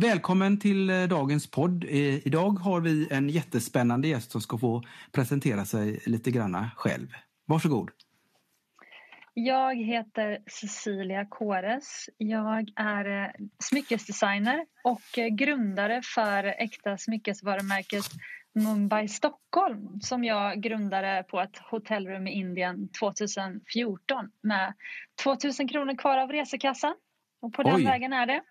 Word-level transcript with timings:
Välkommen 0.00 0.60
till 0.60 0.90
eh, 0.90 1.02
dagens 1.02 1.50
podd. 1.50 1.84
Eh, 1.84 2.26
idag 2.26 2.50
har 2.50 2.80
vi 2.80 3.08
en 3.10 3.28
jättespännande 3.28 4.08
gäst 4.08 4.30
som 4.30 4.40
ska 4.40 4.58
få 4.58 4.82
presentera 5.12 5.64
sig 5.64 6.00
lite 6.06 6.30
granna 6.30 6.70
själv. 6.76 7.08
Varsågod. 7.46 7.90
Jag 9.34 9.76
heter 9.76 10.38
Cecilia 10.46 11.26
Kores. 11.26 12.08
Jag 12.16 12.68
är 12.76 13.24
eh, 13.24 13.30
smyckesdesigner 13.58 14.66
och 14.84 15.36
grundare 15.38 16.02
för 16.14 16.44
äkta 16.44 16.98
smyckesvarumärket 16.98 18.04
Mumbai 18.54 19.08
Stockholm 19.08 20.00
som 20.00 20.24
jag 20.24 20.62
grundade 20.62 21.24
på 21.28 21.40
ett 21.40 21.58
hotellrum 21.70 22.26
i 22.26 22.32
Indien 22.32 22.88
2014 22.88 24.30
med 24.40 24.74
2000 25.22 25.68
kronor 25.68 25.96
kvar 25.96 26.18
av 26.18 26.32
resekassan. 26.32 26.94
Och 27.40 27.52
på 27.52 27.62
den 27.62 27.76
Oj. 27.76 27.84
vägen 27.84 28.12
är 28.12 28.26
det. 28.26 28.42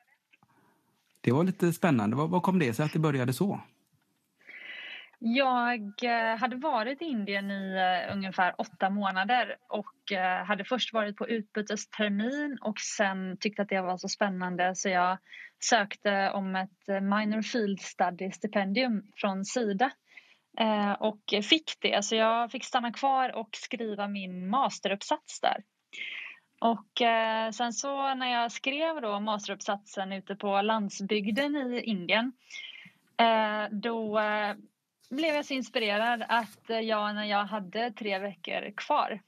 Det 1.25 1.31
var 1.31 1.43
lite 1.43 1.73
spännande. 1.73 2.15
Vad, 2.15 2.43
kom 2.43 2.59
det 2.59 2.73
sig 2.73 2.85
att 2.85 2.93
det 2.93 2.99
började 2.99 3.34
så? 3.34 3.59
Jag 5.20 6.03
eh, 6.03 6.38
hade 6.38 6.55
varit 6.55 7.01
i 7.01 7.05
Indien 7.05 7.51
i 7.51 7.75
eh, 7.75 8.15
ungefär 8.15 8.55
åtta 8.57 8.89
månader 8.89 9.55
och 9.70 10.11
eh, 10.11 10.45
hade 10.45 10.63
först 10.63 10.93
varit 10.93 11.17
på 11.17 11.27
utbytestermin 11.27 12.57
och 12.62 12.79
sen 12.79 13.37
tyckte 13.37 13.62
att 13.62 13.70
det 13.70 13.81
var 13.81 13.98
så 13.98 14.09
spännande 14.09 14.76
så 14.76 14.90
jag 14.90 15.18
sökte 15.59 16.31
om 16.31 16.55
ett 16.55 16.87
minor 16.87 17.41
field 17.41 17.81
study 17.81 18.31
stipendium 18.31 19.03
från 19.15 19.46
Sida 19.46 19.91
och 20.99 21.23
fick 21.43 21.71
det. 21.81 22.05
Så 22.05 22.15
jag 22.15 22.51
fick 22.51 22.63
stanna 22.63 22.93
kvar 22.93 23.35
och 23.35 23.49
skriva 23.53 24.07
min 24.07 24.49
masteruppsats 24.49 25.41
där. 25.41 25.63
Och 26.66 27.02
eh, 27.02 27.52
sen 27.52 27.74
så 27.74 28.13
när 28.13 28.32
jag 28.32 28.52
skrev 28.52 29.02
då 29.02 29.20
masteruppsatsen 29.20 30.13
ute 30.13 30.35
på 30.35 30.62
landsbygden 30.62 31.55
i 31.55 31.82
Indien 31.82 32.32
eh, 33.18 33.71
då 33.71 34.20
eh, 34.20 34.55
blev 35.10 35.36
jag 35.36 35.46
så 35.46 35.54
inspirerad 35.54 36.26
att 36.27 36.70
eh, 36.70 36.80
jag 36.80 37.16
när 37.16 37.26
jag 37.26 37.46
hade 37.46 37.91
tre 37.91 38.20
veckor 38.20 38.74
kvar 38.77 39.21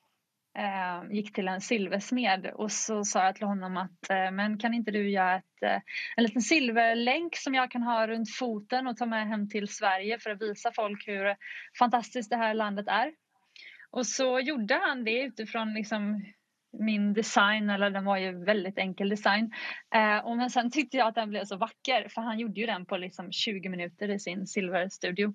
eh, 0.57 1.11
gick 1.15 1.33
till 1.33 1.47
en 1.47 1.61
silversmed 1.61 2.51
och 2.53 2.71
så 2.71 3.03
sa 3.03 3.25
jag 3.25 3.35
till 3.35 3.47
honom 3.47 3.77
att 3.77 4.09
eh, 4.09 4.31
men 4.31 4.59
kan 4.59 4.73
inte 4.73 4.91
du 4.91 5.09
göra 5.09 5.35
ett, 5.35 5.63
eh, 5.63 5.81
en 6.15 6.23
liten 6.23 6.41
silverlänk 6.41 7.35
som 7.35 7.55
jag 7.55 7.71
kan 7.71 7.83
ha 7.83 8.07
runt 8.07 8.35
foten 8.35 8.87
och 8.87 8.97
ta 8.97 9.05
med 9.05 9.27
hem 9.27 9.49
till 9.49 9.67
Sverige 9.67 10.19
för 10.19 10.29
att 10.29 10.41
visa 10.41 10.71
folk 10.75 11.07
hur 11.07 11.35
fantastiskt 11.79 12.29
det 12.29 12.37
här 12.37 12.53
landet 12.53 12.87
är. 12.87 13.13
Och 13.91 14.07
så 14.07 14.39
gjorde 14.39 14.79
han 14.83 15.03
det 15.03 15.21
utifrån 15.21 15.73
liksom 15.73 16.23
min 16.71 17.13
design, 17.13 17.69
eller 17.69 17.89
den 17.89 18.05
var 18.05 18.17
ju 18.17 18.43
väldigt 18.45 18.77
enkel 18.77 19.09
design. 19.09 19.51
Eh, 19.95 20.17
och 20.25 20.37
men 20.37 20.49
sen 20.49 20.71
tyckte 20.71 20.97
jag 20.97 21.07
att 21.07 21.15
den 21.15 21.29
blev 21.29 21.45
så 21.45 21.57
vacker 21.57 22.07
för 22.09 22.21
han 22.21 22.39
gjorde 22.39 22.59
ju 22.59 22.65
den 22.65 22.85
på 22.85 22.97
liksom 22.97 23.31
20 23.31 23.69
minuter 23.69 24.09
i 24.09 24.19
sin 24.19 24.47
silverstudio. 24.47 25.33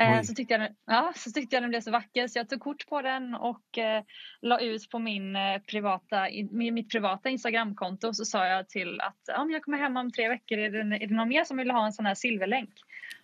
Eh, 0.00 0.22
så, 0.22 0.34
tyckte 0.34 0.54
jag, 0.54 0.60
den- 0.60 0.76
ja, 0.86 1.12
så 1.16 1.30
tyckte 1.30 1.56
jag 1.56 1.62
den 1.62 1.70
blev 1.70 1.80
så 1.80 1.90
vacker 1.90 2.28
så 2.28 2.38
jag 2.38 2.48
tog 2.48 2.60
kort 2.60 2.86
på 2.88 3.02
den 3.02 3.34
och 3.34 3.78
eh, 3.78 4.02
la 4.40 4.60
ut 4.60 4.90
på 4.90 4.98
min, 4.98 5.36
eh, 5.36 5.58
privata, 5.58 6.30
i- 6.30 6.48
min, 6.52 6.74
mitt 6.74 6.90
privata 6.90 7.28
Instagramkonto 7.30 8.08
och 8.08 8.16
så 8.16 8.24
sa 8.24 8.46
jag 8.46 8.68
till 8.68 9.00
att 9.00 9.38
om 9.38 9.50
jag 9.50 9.62
kommer 9.62 9.78
hem 9.78 9.96
om 9.96 10.10
tre 10.12 10.28
veckor 10.28 10.58
är 10.58 10.70
det, 10.70 10.96
är 10.96 11.06
det 11.08 11.14
någon 11.14 11.28
mer 11.28 11.44
som 11.44 11.56
vill 11.56 11.70
ha 11.70 11.86
en 11.86 11.92
sån 11.92 12.06
här 12.06 12.14
silverlänk? 12.14 12.70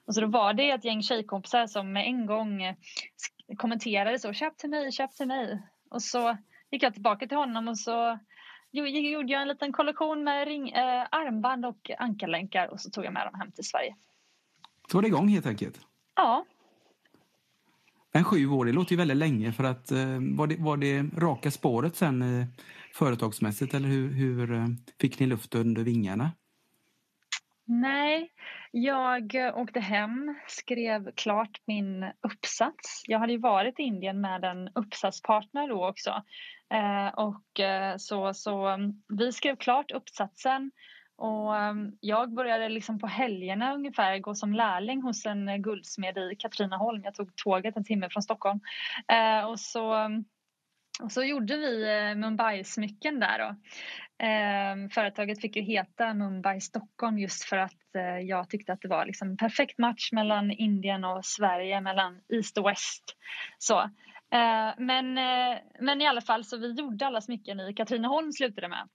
Och 0.07 0.15
så 0.15 0.21
då 0.21 0.27
var 0.27 0.53
det 0.55 0.71
ett 0.71 0.85
gäng 0.85 1.03
tjejkompisar 1.03 1.67
som 1.67 1.93
med 1.93 2.07
en 2.07 2.27
gång 2.27 2.63
eh, 2.63 2.75
kommenterade 3.57 4.19
så 4.19 4.33
köp 4.33 4.57
till 4.57 4.71
mig, 4.71 4.93
köp 4.93 5.13
till 5.13 5.27
mig. 5.27 5.63
Och 5.91 6.03
så 6.03 6.37
gick 6.71 6.83
jag 6.83 6.93
tillbaka 6.95 7.27
till 7.27 7.37
honom 7.37 7.69
och 7.69 7.79
så 7.79 8.19
jo- 8.71 8.87
gjorde 8.87 9.33
jag 9.33 9.43
en 9.43 9.49
liten 9.49 9.73
kollektion 9.73 10.25
med 10.25 10.49
ring, 10.49 10.71
eh, 10.71 11.07
armband 11.11 11.67
och 11.67 11.91
ankarlänkar 11.99 12.69
och 12.69 12.81
så 12.81 12.91
tog 12.91 13.05
jag 13.05 13.13
med 13.13 13.27
dem 13.27 13.41
hem 13.41 13.53
till 13.53 13.65
Sverige. 13.65 13.95
Så 14.91 14.97
var 14.97 15.03
det 15.03 15.09
igång 15.09 15.29
helt 15.29 15.47
enkelt. 15.47 15.81
Ja, 16.17 16.45
Men 18.13 18.25
sju 18.25 18.49
år, 18.49 18.65
det 18.65 18.73
låter 18.73 18.91
ju 18.93 18.97
väldigt 18.97 19.17
länge 19.17 19.53
för 19.53 19.65
att 19.65 19.91
eh, 19.91 19.99
var 20.37 20.47
det, 20.47 20.57
var 20.57 20.77
det 20.77 21.03
raka 21.17 21.51
spåret 21.51 21.97
sen 21.97 22.23
eh, 22.41 22.47
företagsmässigt 22.95 23.75
eller 23.75 23.89
hur, 23.89 24.13
hur 24.13 24.53
eh, 24.53 24.67
fick 25.01 25.19
ni 25.21 25.27
luft 25.27 25.55
under 25.55 25.83
vingarna? 25.83 26.31
Nej, 27.69 28.33
jag 28.71 29.35
åkte 29.55 29.81
hem, 29.81 30.35
skrev 30.47 31.11
klart 31.15 31.61
min 31.67 32.13
uppsats. 32.21 33.03
Jag 33.07 33.19
hade 33.19 33.33
ju 33.33 33.39
varit 33.39 33.81
i 33.81 33.83
Indien 33.83 34.21
med 34.21 34.45
en 34.45 34.69
uppsatspartner 34.75 35.69
då 35.69 35.89
också. 35.89 36.23
Eh, 36.75 37.09
och 37.09 37.61
eh, 37.61 37.97
så, 37.97 38.35
så 38.35 38.67
mm, 38.67 39.03
vi 39.09 39.33
skrev 39.33 39.57
klart 39.57 39.91
uppsatsen 39.91 40.71
och 41.19 41.57
mm, 41.57 41.93
jag 42.01 42.35
började 42.35 42.69
liksom 42.69 42.99
på 42.99 43.07
helgerna 43.07 43.75
ungefär 43.75 44.19
gå 44.19 44.35
som 44.35 44.53
lärling 44.53 45.03
hos 45.03 45.27
en 45.27 45.63
guldsmed 45.63 46.19
i 46.19 46.37
Katrineholm. 46.39 47.03
Jag 47.05 47.15
tog 47.15 47.37
tåget 47.37 47.77
en 47.77 47.85
timme 47.85 48.09
från 48.11 48.23
Stockholm. 48.23 48.61
Eh, 49.09 49.51
och, 49.51 49.61
så, 49.61 49.95
mm, 49.95 50.25
och 51.03 51.13
så 51.13 51.23
gjorde 51.23 51.57
vi 51.57 51.83
eh, 51.83 52.15
Mumbai-smycken 52.15 53.21
där 53.21 53.39
då. 53.39 53.57
Eh, 54.25 54.89
företaget 54.91 55.41
fick 55.41 55.57
ju 55.57 55.63
heta 55.63 56.15
Mumbai 56.15 56.61
Stockholm 56.61 57.19
just 57.19 57.45
för 57.45 57.57
att 57.57 57.95
eh, 57.97 58.19
jag 58.19 58.51
tyckte 58.51 58.73
att 58.73 58.81
det 58.81 58.89
var 58.89 59.07
liksom 59.07 59.29
en 59.29 59.37
perfekt 59.37 59.79
match 59.79 60.13
mellan 60.13 60.51
Indien 60.51 61.05
och 61.05 61.25
Sverige, 61.25 61.81
mellan 61.81 62.21
East 62.29 62.59
och 62.59 62.69
West. 62.69 63.17
Så. 63.59 63.91
Eh, 64.33 64.75
men, 64.79 65.19
eh, 65.19 65.59
men 65.81 66.01
i 66.01 66.07
alla 66.07 66.21
fall 66.21 66.45
så 66.45 66.57
vi 66.57 66.73
gjorde 66.73 67.07
alla 67.07 67.21
smycken 67.21 67.61
i 67.61 67.75
Katrineholm 67.75 68.33
slutade 68.33 68.61
det 68.61 68.69
med. 68.69 68.89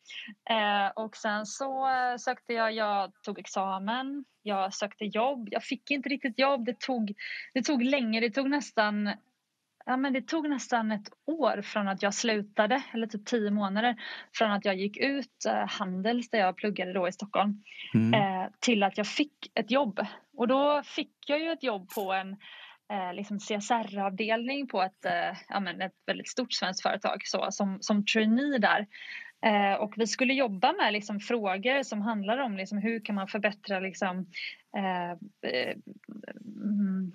Eh, 0.50 0.92
och 0.96 1.16
sen 1.16 1.46
så 1.46 1.88
sökte 2.20 2.54
jag, 2.54 2.74
jag 2.74 3.12
tog 3.24 3.40
examen, 3.40 4.26
jag 4.44 4.74
sökte 4.74 5.06
jobb, 5.06 5.48
jag 5.52 5.64
fick 5.64 5.92
inte 5.92 6.10
riktigt 6.10 6.40
jobb, 6.40 6.66
det 6.66 6.80
tog, 6.80 7.14
det 7.54 7.64
tog 7.64 7.84
länge, 7.84 8.20
det 8.20 8.30
tog 8.30 8.50
nästan 8.50 9.10
Ja, 9.86 9.98
men 9.98 10.14
det 10.14 10.22
tog 10.22 10.50
nästan 10.50 10.92
ett 10.92 11.10
år 11.26 11.62
från 11.62 11.88
att 11.88 12.04
jag 12.04 12.14
slutade, 12.14 12.84
eller 12.94 13.08
typ 13.08 13.26
tio 13.26 13.52
månader 13.52 13.96
från 14.34 14.52
att 14.52 14.66
jag 14.66 14.76
gick 14.76 14.98
ut 14.98 15.46
eh, 15.48 15.68
Handels 15.70 16.30
där 16.30 16.40
jag 16.40 16.58
pluggade 16.58 16.94
då 16.94 17.08
i 17.08 17.12
Stockholm 17.12 17.64
Mm. 17.94 18.14
eh, 18.14 18.50
till 18.60 18.84
att 18.84 18.98
jag 18.98 19.08
fick 19.08 19.52
ett 19.56 19.72
jobb. 19.72 20.06
Och 20.38 20.48
då 20.48 20.82
fick 20.86 21.12
jag 21.28 21.40
ju 21.40 21.52
ett 21.52 21.64
jobb 21.64 21.90
på 21.90 22.14
en 22.14 22.32
eh, 22.94 23.14
liksom 23.14 23.40
CSR-avdelning 23.40 24.68
på 24.68 24.82
ett, 24.82 25.06
eh, 25.06 25.38
ja, 25.50 25.60
men 25.60 25.82
ett 25.82 25.94
väldigt 26.06 26.30
stort 26.30 26.54
svenskt 26.54 26.82
företag 26.84 27.22
så, 27.26 27.48
som, 27.52 27.78
som 27.82 28.06
trainee 28.06 28.58
där. 28.58 28.88
Eh, 29.46 29.74
och 29.74 29.94
vi 29.98 30.08
skulle 30.08 30.34
jobba 30.34 30.74
med 30.74 30.94
liksom, 30.94 31.20
frågor 31.20 31.84
som 31.84 32.02
handlar 32.02 32.38
om 32.38 32.58
liksom, 32.58 32.78
hur 32.78 33.06
kan 33.06 33.16
man 33.16 33.28
förbättra 33.28 33.80
liksom, 33.80 34.28
eh, 34.78 35.12
eh, 35.52 35.76
mm, 36.64 37.12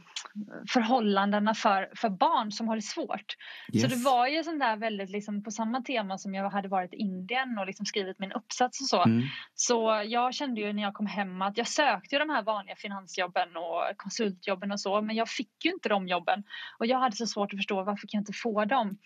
förhållandena 0.73 1.55
för, 1.55 1.89
för 1.97 2.09
barn 2.09 2.53
som 2.53 2.69
har 2.69 2.77
det 2.77 2.83
svårt. 2.83 3.37
Så 3.73 3.79
Yes. 3.79 3.95
det 3.95 4.05
var 4.05 4.27
ju 4.27 4.45
sån 4.45 4.59
där 4.59 4.77
väldigt 4.77 5.11
liksom, 5.11 5.43
på 5.43 5.51
samma 5.51 5.83
tema 5.83 6.19
som 6.19 6.35
jag 6.35 6.51
hade 6.51 6.69
varit 6.69 6.95
i 6.95 6.97
Indien 6.97 7.59
och 7.59 7.67
liksom 7.67 7.87
skrivit 7.87 8.19
min 8.19 8.33
uppsats 8.33 8.81
och 8.81 8.87
så. 8.87 9.05
Mm. 9.05 9.23
Så 9.55 10.03
jag 10.07 10.35
kände 10.35 10.61
ju 10.61 10.73
när 10.73 10.83
jag 10.83 10.95
kom 10.95 11.07
hem 11.07 11.43
att 11.43 11.59
jag 11.59 11.69
sökte 11.69 12.15
ju 12.15 12.19
de 12.19 12.31
här 12.31 12.43
vanliga 12.43 12.77
finansjobben 12.77 13.57
och 13.57 13.97
konsultjobben 13.97 14.73
och 14.73 14.81
så 14.81 15.03
men 15.03 15.17
jag 15.17 15.29
fick 15.29 15.65
ju 15.65 15.71
inte 15.71 15.89
de 15.89 16.09
jobben. 16.09 16.45
Och 16.79 16.87
jag 16.87 16.99
hade 16.99 17.17
så 17.17 17.27
svårt 17.27 17.53
att 17.53 17.59
förstå 17.59 17.83
varför 17.83 18.07
kan 18.07 18.19
jag 18.19 18.23
inte 18.23 18.33
få 18.43 18.65
dem. 18.65 18.99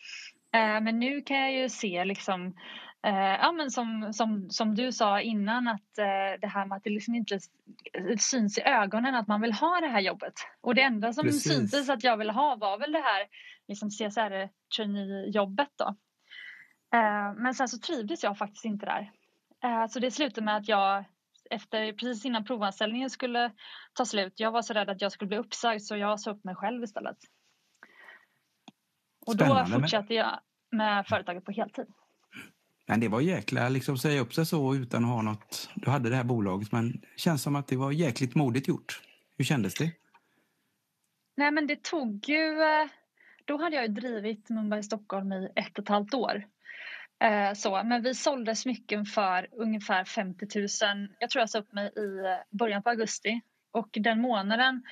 Eh, 0.55 0.81
men 0.81 0.99
nu 0.99 1.21
kan 1.21 1.37
jag 1.37 1.53
ju 1.53 1.69
se 1.69 2.05
liksom 2.05 2.55
eh, 3.03 3.15
ja, 3.41 3.53
men 3.53 3.71
som, 3.71 4.13
som, 4.13 4.51
som 4.51 4.75
du 4.75 4.93
sa 4.93 5.21
innan 5.21 5.69
att 5.69 5.99
eh, 5.99 6.41
det 6.41 6.47
här 6.47 6.67
med 6.67 6.77
att 6.77 6.85
det 6.85 6.91
liksom 6.91 7.15
inte 7.15 7.39
syns 8.19 8.59
i 8.59 8.63
ögonen 8.63 9.15
att 9.15 9.27
man 9.29 9.41
vill 9.41 9.53
ha 9.53 9.81
det 9.81 9.89
här 9.89 10.01
jobbet. 10.01 10.35
Och 10.61 10.75
det 10.75 10.83
enda 10.83 11.13
som 11.13 11.25
Precis. 11.25 11.53
syntes 11.55 11.89
att 11.89 12.05
jag 12.05 12.17
ville 12.17 12.33
ha 12.33 12.57
var 12.57 12.79
väl 12.79 12.93
det 12.93 12.99
här 13.03 13.27
liksom 13.69 13.91
CSR 13.91 14.49
trainee-jobbet 14.77 15.69
då. 15.77 15.87
Eh, 16.99 17.33
men 17.37 17.55
sen 17.55 17.69
så 17.69 17.79
trivdes 17.79 18.23
jag 18.23 18.39
faktiskt 18.39 18.65
inte 18.65 18.87
där. 18.87 19.11
Eh, 19.65 19.87
Så 19.89 19.99
det 20.01 20.11
slutade 20.11 20.45
med 20.45 20.57
att 20.57 20.69
jag 20.69 21.05
efter, 21.51 21.93
precis 21.93 22.25
innan 22.25 22.45
provanställningen 22.45 23.11
skulle 23.11 23.53
ta 23.93 24.05
slut, 24.05 24.33
jag 24.37 24.51
var 24.51 24.63
så 24.63 24.75
rädd 24.75 24.91
att 24.91 25.01
jag 25.01 25.13
skulle 25.13 25.29
bli 25.29 25.37
uppsagd 25.39 25.83
så 25.83 25.97
jag 25.97 26.21
sa 26.21 26.31
upp 26.31 26.45
mig 26.45 26.55
själv 26.55 26.83
istället. 26.85 27.17
Och 29.27 29.37
då 29.37 29.45
Spännande, 29.45 29.71
men- 29.71 29.81
fortsatte 29.81 30.15
jag 30.15 30.41
med 30.71 31.07
företaget 31.07 31.45
på 31.45 31.53
heltid. 31.53 31.87
Men 32.87 33.01
det 33.01 33.09
var 33.09 33.21
jäkla, 33.21 33.69
liksom 33.69 33.99
säga 33.99 34.21
upp 34.21 34.35
sig 34.35 34.47
så 34.47 34.75
utan 34.75 35.05
att 35.05 35.11
ha 35.11 35.23
något. 35.23 35.71
Du 35.75 35.91
hade 35.91 36.11
det 36.11 36.17
här 36.17 36.25
bolaget 36.25 36.73
men 36.73 36.93
det 36.93 37.21
känns 37.21 37.43
som 37.43 37.57
att 37.57 37.69
det 37.69 37.77
var 37.77 37.93
jäkligt 37.93 38.35
modigt 38.35 38.69
gjort. 38.69 39.03
Hur 39.37 39.45
kändes 39.45 39.75
det? 39.75 39.91
Nej 41.37 41.51
men 41.51 41.67
det 41.67 41.83
tog 41.83 42.29
ju, 42.29 42.63
eh, 42.63 42.89
då 43.45 43.63
hade 43.63 43.77
jag 43.77 43.95
drivit 43.95 44.49
Mumbai 44.49 44.83
Stockholm 44.83 45.33
i 45.33 45.49
ett 45.57 45.79
och 45.79 45.83
ett 45.83 45.89
halvt 45.89 46.15
år. 46.15 46.45
Eh, 47.25 47.53
så, 47.55 47.83
men 47.85 48.03
vi 48.03 48.15
sålde 48.15 48.57
smycken 48.57 49.07
för 49.07 49.49
ungefär 49.53 50.05
50 50.05 50.47
000. 50.85 51.09
Jag 51.19 51.31
tror 51.31 51.41
jag 51.41 51.51
sa 51.51 51.59
upp 51.59 51.73
mig 51.73 51.93
i 51.97 52.27
eh, 52.27 52.59
början 52.59 52.83
på 52.83 52.91
augusti 52.91 53.41
och 53.73 53.89
den 53.93 54.21
månaden 54.21 54.83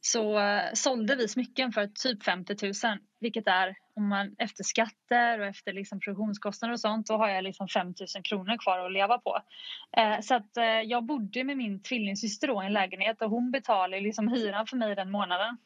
så 0.00 0.40
sålde 0.74 1.16
vi 1.16 1.28
smycken 1.28 1.72
för 1.72 1.86
typ 1.86 2.24
50 2.24 2.56
000 2.86 2.98
vilket 3.20 3.46
är 3.46 3.76
om 3.96 4.08
man 4.08 4.34
efter 4.38 4.64
skatter 4.64 5.40
och 5.40 5.46
efter 5.46 5.72
liksom 5.72 6.00
produktionskostnader 6.00 6.72
och 6.72 6.80
sånt 6.80 7.06
då 7.06 7.16
har 7.16 7.28
jag 7.28 7.44
liksom 7.44 7.68
5 7.68 7.86
000 7.86 7.94
kronor 8.24 8.56
kvar 8.58 8.78
att 8.78 8.92
leva 8.92 9.18
på. 9.18 9.40
Eh, 9.96 10.20
så 10.20 10.34
att 10.34 10.56
eh, 10.56 10.64
jag 10.64 11.04
bodde 11.04 11.44
med 11.44 11.56
min 11.56 11.82
tvillingsyster 11.82 12.48
då 12.48 12.62
i 12.62 12.66
en 12.66 12.72
lägenhet 12.72 13.22
och 13.22 13.30
hon 13.30 13.50
betalade 13.50 14.02
liksom 14.02 14.28
hyran 14.28 14.66
för 14.66 14.76
mig 14.76 14.94
den 14.94 15.10
månaden. 15.10 15.58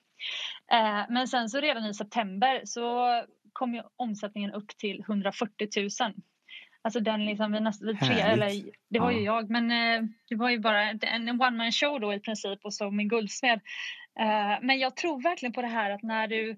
Eh, 0.73 1.05
men 1.09 1.29
sen 1.29 1.49
så 1.49 1.61
redan 1.61 1.87
i 1.87 1.95
september 1.95 2.63
så 2.65 3.09
kom 3.53 3.75
ju 3.75 3.83
omsättningen 3.97 4.53
upp 4.53 4.69
till 4.69 5.01
140 5.01 5.69
000. 6.01 6.15
Alltså 6.83 7.01
den 7.01 7.25
liksom, 7.25 7.53
vi 7.53 7.61
nästan, 7.61 7.89
vi 7.89 7.97
tre, 7.97 8.21
eller 8.21 8.51
det 8.89 8.99
var 8.99 9.11
ja. 9.11 9.19
ju 9.19 9.25
jag, 9.25 9.51
men 9.51 9.71
eh, 9.71 10.09
det 10.29 10.35
var 10.35 10.51
ju 10.51 10.59
bara 10.59 10.91
en 10.91 11.29
one 11.29 11.51
man 11.51 11.73
show 11.73 12.01
då 12.01 12.15
i 12.15 12.21
princip 12.21 12.59
och 12.63 12.75
så 12.75 12.91
min 12.91 13.09
guldsmed. 13.09 13.61
Eh, 14.21 14.59
men 14.63 14.79
jag 14.79 14.97
tror 14.97 15.23
verkligen 15.23 15.53
på 15.53 15.63
det 15.63 15.69
här 15.69 15.91
att 15.91 16.03
när 16.03 16.29
du, 16.29 16.57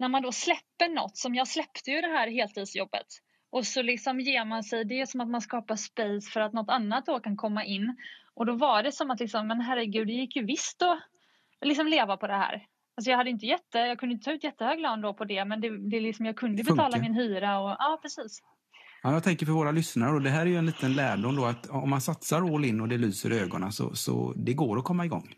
när 0.00 0.08
man 0.08 0.22
då 0.22 0.32
släpper 0.32 0.94
något, 0.94 1.16
som 1.16 1.34
jag 1.34 1.48
släppte 1.48 1.90
ju 1.90 2.00
det 2.00 2.06
här 2.06 2.30
heltidsjobbet 2.30 3.06
och 3.52 3.66
så 3.66 3.82
liksom 3.82 4.20
ger 4.20 4.44
man 4.44 4.62
sig, 4.64 4.84
det 4.84 5.00
är 5.00 5.06
som 5.06 5.20
att 5.20 5.28
man 5.28 5.40
skapar 5.40 5.76
space 5.76 6.30
för 6.32 6.40
att 6.40 6.52
något 6.52 6.68
annat 6.68 7.06
då 7.06 7.20
kan 7.20 7.36
komma 7.36 7.64
in. 7.64 7.96
Och 8.34 8.46
då 8.46 8.52
var 8.52 8.82
det 8.82 8.92
som 8.92 9.10
att 9.10 9.20
liksom, 9.20 9.46
men 9.46 9.60
herregud, 9.60 10.06
det 10.06 10.12
gick 10.12 10.36
ju 10.36 10.44
visst 10.44 10.82
att 10.82 10.98
liksom 11.64 11.86
leva 11.86 12.16
på 12.16 12.26
det 12.26 12.36
här. 12.36 12.66
Alltså 12.96 13.10
jag 13.10 13.18
hade 13.18 13.30
inte 13.30 13.46
jätte, 13.46 13.78
jag 13.78 13.98
kunde 13.98 14.12
inte 14.12 14.24
ta 14.24 14.32
ut 14.32 14.44
jättehög 14.44 14.80
lön 14.80 15.00
då 15.00 15.14
på 15.14 15.24
det 15.24 15.44
men 15.44 15.60
det, 15.60 15.90
det 15.90 16.00
liksom, 16.00 16.26
jag 16.26 16.36
kunde 16.36 16.64
betala 16.64 16.82
Funkar. 16.82 17.00
min 17.00 17.14
hyra 17.14 17.60
och 17.60 17.70
ja 17.78 17.98
precis. 18.02 18.42
Ja, 19.02 19.12
jag 19.12 19.24
tänker 19.24 19.46
för 19.46 19.52
våra 19.52 19.70
lyssnare, 19.70 20.12
och 20.12 20.22
det 20.22 20.30
här 20.30 20.40
är 20.40 20.46
ju 20.46 20.56
en 20.56 20.66
liten 20.66 20.92
lärdom 20.94 21.36
då 21.36 21.44
att 21.44 21.70
om 21.70 21.90
man 21.90 22.00
satsar 22.00 22.54
all 22.54 22.64
in 22.64 22.80
och 22.80 22.88
det 22.88 22.98
lyser 22.98 23.32
i 23.32 23.38
ögonen 23.38 23.72
så, 23.72 23.94
så 23.94 24.32
det 24.36 24.54
går 24.54 24.78
att 24.78 24.84
komma 24.84 25.04
igång. 25.04 25.34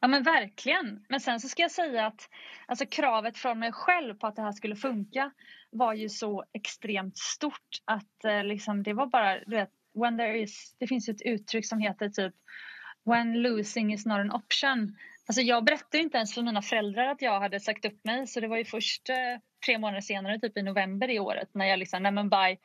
Ja 0.00 0.08
men 0.08 0.22
verkligen. 0.22 1.04
Men 1.08 1.20
sen 1.20 1.40
så 1.40 1.48
ska 1.48 1.62
jag 1.62 1.70
säga 1.70 2.06
att 2.06 2.28
alltså, 2.66 2.86
kravet 2.86 3.38
från 3.38 3.58
mig 3.58 3.72
själv 3.72 4.14
på 4.14 4.26
att 4.26 4.36
det 4.36 4.42
här 4.42 4.52
skulle 4.52 4.76
funka 4.76 5.30
var 5.70 5.94
ju 5.94 6.08
så 6.08 6.44
extremt 6.52 7.18
stort 7.18 7.82
att 7.84 8.24
eh, 8.24 8.44
liksom, 8.44 8.82
det 8.82 8.92
var 8.92 9.06
bara, 9.06 9.38
du 9.44 9.56
vet, 9.56 9.70
when 9.94 10.18
there 10.18 10.38
is, 10.38 10.76
det 10.78 10.86
finns 10.86 11.08
ju 11.08 11.12
ett 11.12 11.22
uttryck 11.22 11.66
som 11.66 11.80
heter 11.80 12.08
typ 12.08 12.34
when 13.04 13.42
losing 13.42 13.92
is 13.92 14.06
not 14.06 14.18
an 14.18 14.32
option. 14.32 14.96
Alltså 15.26 15.42
jag 15.42 15.64
berättade 15.64 16.02
inte 16.02 16.16
ens 16.16 16.34
för 16.34 16.42
mina 16.42 16.62
föräldrar 16.62 17.06
att 17.08 17.22
jag 17.22 17.40
hade 17.40 17.60
sagt 17.60 17.84
upp 17.84 18.04
mig 18.04 18.26
så 18.26 18.40
det 18.40 18.48
var 18.48 18.56
ju 18.56 18.64
först 18.64 19.08
eh, 19.08 19.40
tre 19.66 19.78
månader 19.78 20.00
senare, 20.00 20.40
typ 20.40 20.56
i 20.56 20.62
november 20.62 21.10
i 21.10 21.18
året 21.18 21.48
när 21.54 21.66
jag 21.66 21.78
liksom, 21.78 22.02
nej 22.02 22.12
men 22.12 22.28
bye, 22.28 22.58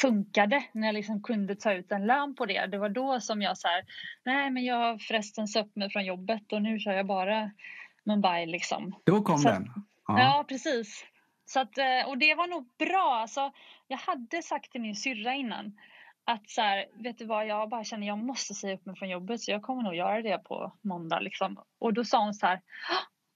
funkade, 0.00 0.64
när 0.72 0.88
jag 0.88 0.94
liksom 0.94 1.22
kunde 1.22 1.56
ta 1.56 1.72
ut 1.72 1.92
en 1.92 2.06
lön 2.06 2.34
på 2.34 2.46
det. 2.46 2.66
Det 2.66 2.78
var 2.78 2.88
då 2.88 3.20
som 3.20 3.42
jag 3.42 3.58
så 3.58 3.68
här, 3.68 3.84
nej 4.24 4.50
men 4.50 4.64
jag 4.64 4.76
har 4.76 4.98
förresten 4.98 5.46
upp 5.58 5.76
mig 5.76 5.90
från 5.90 6.04
jobbet 6.04 6.52
och 6.52 6.62
nu 6.62 6.78
kör 6.78 6.92
jag 6.92 7.06
bara 7.06 7.50
Mumbai 8.04 8.46
liksom. 8.46 8.94
Då 9.04 9.22
kom 9.22 9.38
så, 9.38 9.48
den? 9.48 9.68
Ja. 10.06 10.18
ja, 10.18 10.44
precis. 10.48 11.04
Så 11.46 11.60
att, 11.60 11.78
eh, 11.78 12.08
och 12.08 12.18
det 12.18 12.34
var 12.34 12.46
nog 12.46 12.68
bra. 12.78 13.18
Alltså, 13.20 13.52
jag 13.88 13.98
hade 13.98 14.42
sagt 14.42 14.72
till 14.72 14.80
min 14.80 14.96
syrra 14.96 15.34
innan 15.34 15.78
att 16.24 16.50
så 16.50 16.60
här, 16.60 16.86
vet 16.94 17.18
du 17.18 17.24
vad, 17.24 17.46
jag 17.46 17.68
bara 17.68 17.84
känner 17.84 18.06
jag 18.06 18.18
måste 18.18 18.54
säga 18.54 18.74
upp 18.74 18.86
mig 18.86 18.96
från 18.96 19.08
jobbet 19.08 19.40
så 19.40 19.50
jag 19.50 19.62
kommer 19.62 19.82
nog 19.82 19.94
göra 19.94 20.22
det 20.22 20.38
på 20.38 20.72
måndag 20.80 21.20
liksom. 21.20 21.64
Och 21.78 21.94
då 21.94 22.04
sa 22.04 22.24
hon 22.24 22.34
så 22.34 22.46
här, 22.46 22.60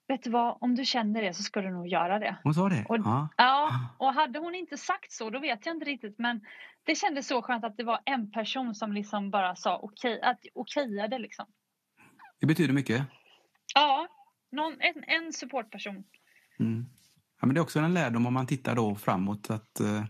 vet 0.08 0.22
du 0.22 0.31
vad, 0.31 0.58
om 0.60 0.75
du 0.75 0.84
känner 0.84 1.22
det 1.22 1.34
så 1.34 1.43
ska 1.43 1.60
du 1.60 1.70
nog 1.70 1.88
göra 1.88 2.19
det. 2.19 2.37
Hon 2.43 2.55
sa 2.55 2.69
det? 2.69 2.87
Och, 2.88 2.96
ja. 2.96 3.28
ja. 3.37 3.81
Och 3.99 4.14
hade 4.14 4.38
hon 4.38 4.55
inte 4.55 4.76
sagt 4.76 5.12
så, 5.12 5.31
då 5.31 5.38
vet 5.38 5.66
jag 5.66 5.76
inte 5.76 5.87
riktigt. 5.87 6.19
Men 6.19 6.40
det 6.84 6.94
kändes 6.94 7.26
så 7.26 7.43
skönt 7.43 7.64
att 7.64 7.76
det 7.76 7.84
var 7.84 8.00
en 8.05 8.31
person 8.31 8.75
som 8.75 8.93
liksom 8.93 9.31
bara 9.31 9.56
sa 9.56 9.78
okej, 9.82 10.20
att 10.22 10.40
okejade 10.55 11.19
liksom. 11.19 11.46
Det 12.40 12.46
betyder 12.46 12.75
mycket? 12.75 13.02
Ja, 13.75 14.08
någon, 14.52 14.72
en, 14.81 15.05
en 15.06 15.32
supportperson. 15.32 16.05
Mm. 16.61 16.87
Ja, 17.40 17.46
men 17.46 17.54
det 17.54 17.58
är 17.58 17.62
också 17.62 17.78
en 17.78 17.94
lärdom 17.94 18.26
om 18.26 18.34
man 18.34 18.46
tittar 18.46 18.75
då 18.75 18.94
framåt 18.94 19.50
att 19.50 19.81
uh, 19.81 20.04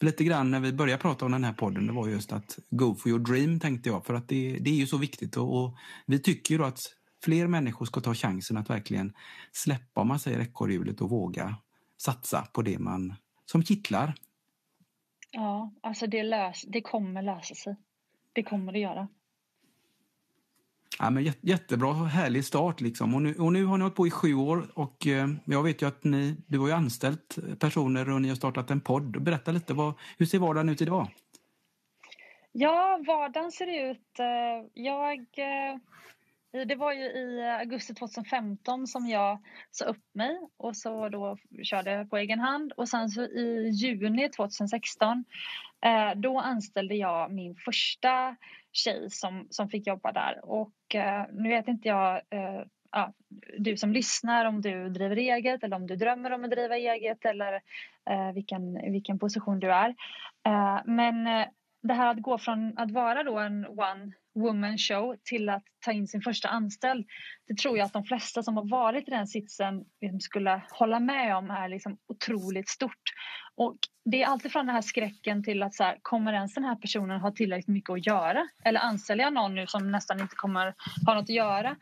lite 0.00 0.24
grann 0.24 0.50
när 0.50 0.60
vi 0.60 0.72
började 0.72 1.02
prata 1.02 1.24
om 1.24 1.32
den 1.32 1.44
här 1.44 1.52
podden, 1.52 1.86
det 1.86 1.92
var 1.92 2.08
just 2.08 2.32
att 2.32 2.58
go 2.70 2.94
for 2.94 3.08
your 3.08 3.20
dream 3.20 3.60
tänkte 3.60 3.88
jag. 3.88 4.06
För 4.06 4.14
att 4.14 4.28
det, 4.28 4.58
det 4.60 4.70
är 4.70 4.74
ju 4.74 4.86
så 4.86 4.98
viktigt 4.98 5.36
och, 5.36 5.64
och 5.64 5.76
vi 6.06 6.18
tycker 6.18 6.54
ju 6.54 6.58
då 6.58 6.64
att 6.64 6.80
fler 7.24 7.46
människor 7.46 7.86
ska 7.86 8.00
ta 8.00 8.14
chansen 8.14 8.56
att 8.56 8.70
verkligen 8.70 9.12
släppa, 9.52 10.00
om 10.00 10.08
man 10.08 10.18
säger 10.18 10.40
ekorrhjulet 10.40 11.00
och 11.00 11.10
våga 11.10 11.56
satsa 11.96 12.48
på 12.52 12.62
det 12.62 12.78
man 12.78 13.14
som 13.46 13.62
kittlar. 13.62 14.14
Ja, 15.30 15.72
alltså 15.80 16.06
det, 16.06 16.22
lös, 16.22 16.62
det 16.62 16.80
kommer 16.80 17.22
lösa 17.22 17.54
sig. 17.54 17.76
Det 18.32 18.42
kommer 18.42 18.72
det 18.72 18.78
göra. 18.78 19.08
Ja, 20.98 21.10
men 21.10 21.32
jättebra, 21.40 21.92
härlig 21.92 22.44
start. 22.44 22.80
Liksom. 22.80 23.14
Och, 23.14 23.22
nu, 23.22 23.34
och 23.34 23.52
nu 23.52 23.64
har 23.64 23.78
ni 23.78 23.82
hållit 23.82 23.96
på 23.96 24.06
i 24.06 24.10
sju 24.10 24.34
år 24.34 24.66
och 24.74 25.06
eh, 25.06 25.28
jag 25.44 25.62
vet 25.62 25.82
ju 25.82 25.88
att 25.88 26.04
ni, 26.04 26.36
du 26.46 26.58
har 26.58 26.66
ju 26.66 26.72
anställt 26.72 27.38
personer 27.58 28.10
och 28.10 28.22
ni 28.22 28.28
har 28.28 28.36
startat 28.36 28.70
en 28.70 28.80
podd. 28.80 29.22
Berätta 29.22 29.52
lite, 29.52 29.74
vad, 29.74 29.94
hur 30.18 30.26
ser 30.26 30.38
vardagen 30.38 30.68
ut 30.68 30.82
idag? 30.82 31.08
Ja, 32.52 33.00
vardagen 33.06 33.52
ser 33.52 33.90
ut... 33.90 34.18
Eh, 34.18 34.70
jag 34.74 35.18
eh, 35.18 35.78
Eh, 36.54 36.66
det 36.66 36.74
var 36.74 36.92
ju 36.92 37.04
i 37.04 37.40
eh, 37.40 37.58
augusti 37.58 37.94
2015 37.94 38.86
som 38.86 39.06
jag 39.06 39.38
sa 39.70 39.84
upp 39.84 40.04
mig 40.14 40.38
och 40.56 40.76
så 40.76 41.08
då 41.08 41.36
körde 41.62 42.06
på 42.10 42.16
egen 42.16 42.40
hand. 42.40 42.72
Och 42.72 42.88
sen 42.88 43.08
så 43.08 43.22
i 43.22 43.70
juni 43.70 44.28
2016 44.28 45.24
eh, 45.84 46.10
då 46.16 46.38
anställde 46.38 46.94
jag 46.94 47.32
min 47.32 47.56
första 47.56 48.36
tjej 48.72 49.10
som, 49.10 49.46
som 49.50 49.68
fick 49.68 49.86
jobba 49.86 50.12
där. 50.12 50.40
Och 50.44 50.72
nu 51.32 51.48
vet 51.48 51.68
inte 51.68 51.88
jag 51.88 52.22
ja, 52.94 53.12
du 53.58 53.76
som 53.76 53.92
lyssnar 53.92 54.44
om 54.44 54.60
du 54.60 54.88
driver 54.88 55.16
eget 55.16 55.64
eller 55.64 55.76
om 55.76 55.86
du 55.86 55.96
drömmer 55.96 56.30
om 56.30 56.44
att 56.44 56.50
driva 56.50 56.76
eget 56.76 57.24
eller 57.24 57.54
eh, 58.10 58.32
vilken, 58.34 58.92
vilken 58.92 59.18
position 59.18 59.60
du 59.60 59.72
är. 59.72 59.88
Eh, 60.46 60.80
men 60.84 61.24
det 61.82 61.94
här 61.94 62.10
att 62.10 62.22
gå 62.22 62.38
från 62.38 62.78
att 62.78 62.90
vara 62.90 63.22
då 63.22 63.38
en 63.38 63.66
one 63.66 64.12
woman 64.34 64.78
show 64.78 65.16
till 65.24 65.48
att 65.48 65.62
ta 65.84 65.92
in 65.92 66.08
sin 66.08 66.22
första 66.22 66.48
anställd. 66.48 67.06
Det 67.48 67.58
tror 67.58 67.78
jag 67.78 67.84
att 67.84 67.92
de 67.92 68.04
flesta 68.04 68.42
som 68.42 68.56
har 68.56 68.68
varit 68.68 69.08
i 69.08 69.10
den 69.10 69.26
sitsen 69.26 69.84
liksom 70.00 70.20
skulle 70.20 70.62
hålla 70.70 71.00
med 71.00 71.36
om 71.36 71.50
är 71.50 71.68
liksom 71.68 71.98
otroligt 72.06 72.68
stort. 72.68 73.12
Och 73.56 73.76
det 74.04 74.22
är 74.22 74.26
alltid 74.26 74.52
den 74.52 74.68
här 74.68 74.82
skräcken 74.82 75.44
till 75.44 75.62
att 75.62 75.74
så 75.74 75.84
här, 75.84 75.98
kommer 76.02 76.32
ens 76.32 76.54
den 76.54 76.64
här 76.64 76.76
personen 76.76 77.20
ha 77.20 77.30
tillräckligt 77.30 77.68
mycket 77.68 77.90
att 77.90 78.06
göra? 78.06 78.48
Eller 78.64 78.80
anställer 78.80 79.24
jag 79.24 79.32
någon 79.32 79.54
nu 79.54 79.66
som 79.66 79.92
nästan 79.92 80.20
inte 80.20 80.36
kommer 80.36 80.74
ha 81.06 81.14
något 81.14 81.22
att 81.22 81.28
göra? 81.28 81.76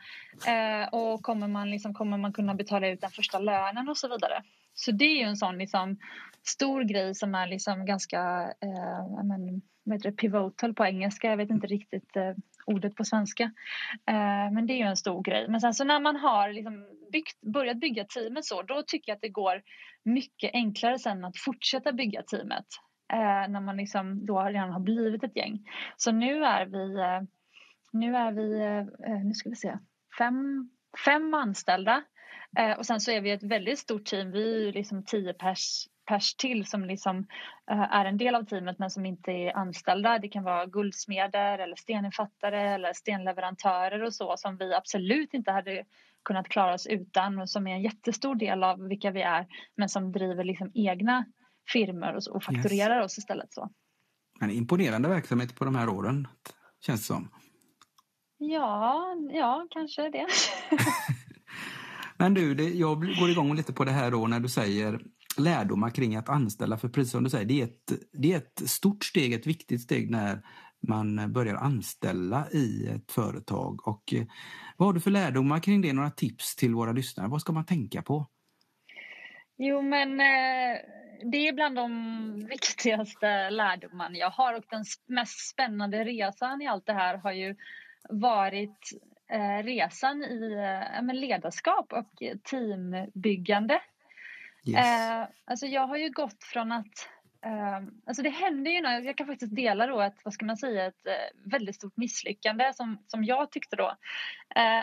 Eh, 0.47 0.87
och 0.87 1.21
kommer 1.21 1.47
man, 1.47 1.71
liksom, 1.71 1.93
kommer 1.93 2.17
man 2.17 2.33
kunna 2.33 2.53
betala 2.53 2.87
ut 2.87 3.01
den 3.01 3.11
första 3.11 3.39
lönen 3.39 3.89
och 3.89 3.97
så 3.97 4.07
vidare? 4.07 4.43
Så 4.73 4.91
det 4.91 5.05
är 5.05 5.17
ju 5.17 5.23
en 5.23 5.37
sån 5.37 5.57
liksom, 5.57 5.97
stor 6.43 6.83
grej 6.83 7.15
som 7.15 7.35
är 7.35 7.47
liksom 7.47 7.85
ganska 7.85 8.53
eh, 8.61 9.23
men, 9.23 9.61
vad 9.83 9.95
heter 9.95 10.11
det, 10.11 10.17
pivotal 10.17 10.73
på 10.73 10.85
engelska. 10.85 11.29
Jag 11.29 11.37
vet 11.37 11.49
inte 11.49 11.67
riktigt 11.67 12.15
eh, 12.15 12.33
ordet 12.65 12.95
på 12.95 13.03
svenska. 13.03 13.43
Eh, 14.07 14.51
men 14.51 14.67
det 14.67 14.73
är 14.73 14.77
ju 14.77 14.83
en 14.83 14.97
stor 14.97 15.23
grej. 15.23 15.47
Men 15.49 15.61
sen 15.61 15.73
så 15.73 15.83
när 15.83 15.99
man 15.99 16.15
har 16.15 16.49
liksom 16.49 16.85
byggt, 17.11 17.41
börjat 17.41 17.77
bygga 17.77 18.05
teamet 18.05 18.45
så, 18.45 18.61
då 18.61 18.83
tycker 18.87 19.11
jag 19.11 19.15
att 19.15 19.21
det 19.21 19.29
går 19.29 19.61
mycket 20.03 20.51
enklare 20.53 20.99
sen 20.99 21.25
att 21.25 21.37
fortsätta 21.37 21.91
bygga 21.91 22.23
teamet. 22.23 22.65
Eh, 23.13 23.49
när 23.49 23.61
man 23.61 23.77
liksom 23.77 24.25
då 24.25 24.41
redan 24.41 24.71
har 24.71 24.79
blivit 24.79 25.23
ett 25.23 25.35
gäng. 25.35 25.69
Så 25.97 26.11
nu 26.11 26.45
är 26.45 26.65
vi, 26.65 26.99
eh, 26.99 27.21
nu 27.91 28.15
är 28.15 28.31
vi, 28.31 28.59
eh, 28.59 29.11
eh 29.11 29.23
nu 29.23 29.33
ska 29.33 29.49
vi 29.49 29.55
se, 29.55 29.77
fem, 30.17 30.69
fem 31.05 31.33
anställda. 31.33 32.03
Eh, 32.57 32.77
och 32.77 32.85
sen 32.85 33.01
så 33.01 33.11
är 33.11 33.21
vi 33.21 33.31
ett 33.31 33.43
väldigt 33.43 33.79
stort 33.79 34.05
team. 34.05 34.31
Vi 34.31 34.67
är 34.67 34.73
liksom 34.73 35.05
tio 35.05 35.33
pers 35.33 35.87
pers 36.05 36.35
till 36.35 36.65
som 36.65 36.85
liksom 36.85 37.17
uh, 37.71 37.93
är 37.93 38.05
en 38.05 38.17
del 38.17 38.35
av 38.35 38.43
teamet 38.43 38.79
men 38.79 38.89
som 38.89 39.05
inte 39.05 39.31
är 39.31 39.57
anställda. 39.57 40.19
Det 40.19 40.27
kan 40.27 40.43
vara 40.43 40.65
guldsmeder 40.65 41.59
eller 41.59 41.75
steninfattare 41.75 42.61
eller 42.61 42.93
stenleverantörer 42.93 44.03
och 44.03 44.13
så 44.13 44.37
som 44.37 44.57
vi 44.57 44.73
absolut 44.73 45.33
inte 45.33 45.51
hade 45.51 45.85
kunnat 46.23 46.49
klara 46.49 46.73
oss 46.73 46.87
utan 46.87 47.39
och 47.39 47.49
som 47.49 47.67
är 47.67 47.75
en 47.75 47.81
jättestor 47.81 48.35
del 48.35 48.63
av 48.63 48.79
vilka 48.79 49.11
vi 49.11 49.21
är 49.21 49.47
men 49.75 49.89
som 49.89 50.11
driver 50.11 50.43
liksom 50.43 50.71
egna 50.73 51.25
firmor 51.73 52.13
och, 52.13 52.35
och 52.35 52.43
fakturerar 52.43 52.97
yes. 52.97 53.05
oss 53.05 53.17
istället. 53.17 53.53
så. 53.53 53.69
En 54.41 54.51
imponerande 54.51 55.09
verksamhet 55.09 55.55
på 55.55 55.65
de 55.65 55.75
här 55.75 55.89
åren 55.89 56.27
känns 56.85 57.01
det 57.01 57.05
som. 57.05 57.29
Ja, 58.37 59.15
ja 59.33 59.67
kanske 59.69 60.09
det. 60.09 60.27
Men 62.23 62.33
du, 62.33 62.55
det, 62.55 62.69
jag 62.69 63.15
går 63.19 63.29
igång 63.29 63.55
lite 63.55 63.73
på 63.73 63.83
det 63.83 63.91
här 63.91 64.11
då 64.11 64.27
när 64.27 64.39
du 64.39 64.49
säger 64.49 64.99
lärdomar 65.37 65.89
kring 65.89 66.15
att 66.15 66.29
anställa. 66.29 66.77
För 66.77 66.89
precis 66.89 67.11
som 67.11 67.23
du 67.23 67.29
säger, 67.29 67.45
det 67.45 67.61
är, 67.61 67.63
ett, 67.63 67.93
det 68.13 68.33
är 68.33 68.37
ett 68.37 68.69
stort 68.69 69.03
steg, 69.03 69.33
ett 69.33 69.47
viktigt 69.47 69.81
steg 69.81 70.11
när 70.11 70.41
man 70.87 71.33
börjar 71.33 71.55
anställa 71.55 72.47
i 72.51 72.87
ett 72.87 73.11
företag. 73.11 73.87
Och 73.87 74.13
eh, 74.13 74.23
vad 74.77 74.87
har 74.87 74.93
du 74.93 74.99
för 74.99 75.11
lärdomar 75.11 75.59
kring 75.59 75.81
det? 75.81 75.93
Några 75.93 76.11
tips 76.11 76.55
till 76.55 76.75
våra 76.75 76.91
lyssnare? 76.91 77.27
Vad 77.27 77.41
ska 77.41 77.53
man 77.53 77.65
tänka 77.65 78.01
på? 78.01 78.27
Jo, 79.57 79.81
men 79.81 80.19
eh, 80.19 80.77
det 81.31 81.47
är 81.47 81.53
bland 81.53 81.75
de 81.75 82.47
viktigaste 82.49 83.49
lärdomarna 83.49 84.17
jag 84.17 84.29
har 84.29 84.53
och 84.53 84.65
den 84.69 84.85
mest 85.07 85.49
spännande 85.49 86.03
resan 86.03 86.61
i 86.61 86.67
allt 86.67 86.85
det 86.85 86.93
här 86.93 87.17
har 87.17 87.31
ju 87.31 87.55
varit 88.09 88.79
resan 89.63 90.23
i 90.23 90.53
eh, 90.99 91.13
ledarskap 91.13 91.93
och 91.93 92.23
teambyggande. 92.43 93.81
Yes. 94.65 94.77
Eh, 94.77 95.27
alltså 95.45 95.65
jag 95.65 95.87
har 95.87 95.97
ju 95.97 96.09
gått 96.09 96.43
från 96.43 96.71
att 96.71 97.09
alltså 98.05 98.23
det 98.23 98.29
hände 98.29 98.69
ju, 98.69 98.81
något, 98.81 99.05
jag 99.05 99.17
kan 99.17 99.27
faktiskt 99.27 99.55
dela 99.55 99.87
då 99.87 100.01
ett, 100.01 100.15
vad 100.23 100.33
ska 100.33 100.45
man 100.45 100.57
säga, 100.57 100.85
ett 100.85 101.07
väldigt 101.45 101.75
stort 101.75 101.97
misslyckande 101.97 102.73
som, 102.73 103.03
som 103.07 103.23
jag 103.23 103.51
tyckte 103.51 103.75
då. 103.75 103.95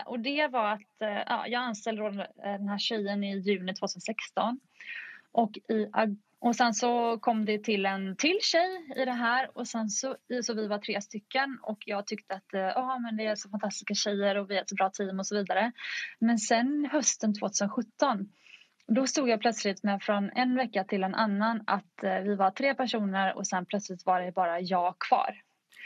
Och 0.06 0.20
det 0.20 0.46
var 0.46 0.72
att 0.72 0.96
ja, 0.98 1.46
jag 1.46 1.62
anställde 1.62 2.02
då 2.02 2.10
den 2.42 2.68
här 2.68 2.78
tjejen 2.78 3.24
i 3.24 3.38
juni 3.38 3.74
2016. 3.74 4.60
Och, 5.32 5.50
i, 5.56 5.90
och 6.40 6.56
sen 6.56 6.74
så 6.74 7.18
kom 7.18 7.44
det 7.44 7.64
till 7.64 7.86
en 7.86 8.16
till 8.16 8.38
tjej 8.42 8.92
i 8.96 9.04
det 9.04 9.12
här 9.12 9.58
och 9.58 9.68
sen 9.68 9.88
så, 9.88 10.16
så 10.42 10.54
vi 10.54 10.66
var 10.66 10.78
tre 10.78 11.00
stycken 11.00 11.58
och 11.62 11.78
jag 11.86 12.06
tyckte 12.06 12.34
att 12.34 12.48
ja 12.52 12.98
men 12.98 13.16
det 13.16 13.26
är 13.26 13.34
så 13.34 13.48
fantastiska 13.48 13.94
tjejer 13.94 14.36
och 14.36 14.50
vi 14.50 14.56
är 14.56 14.62
ett 14.62 14.72
bra 14.72 14.90
team 14.90 15.18
och 15.18 15.26
så 15.26 15.36
vidare. 15.36 15.72
Men 16.18 16.38
sen 16.38 16.88
hösten 16.92 17.34
2017 17.34 18.28
då 18.90 19.06
stod 19.06 19.28
jag 19.28 19.40
plötsligt 19.40 19.82
med 19.82 20.02
från 20.02 20.30
en 20.30 20.56
vecka 20.56 20.84
till 20.84 21.02
en 21.02 21.14
annan 21.14 21.62
att 21.66 22.02
eh, 22.02 22.18
vi 22.20 22.34
var 22.34 22.50
tre 22.50 22.74
personer 22.74 23.36
och 23.36 23.46
sen 23.46 23.66
plötsligt 23.66 24.06
var 24.06 24.20
det 24.20 24.32
bara 24.32 24.60
jag 24.60 24.94
kvar. 24.98 25.34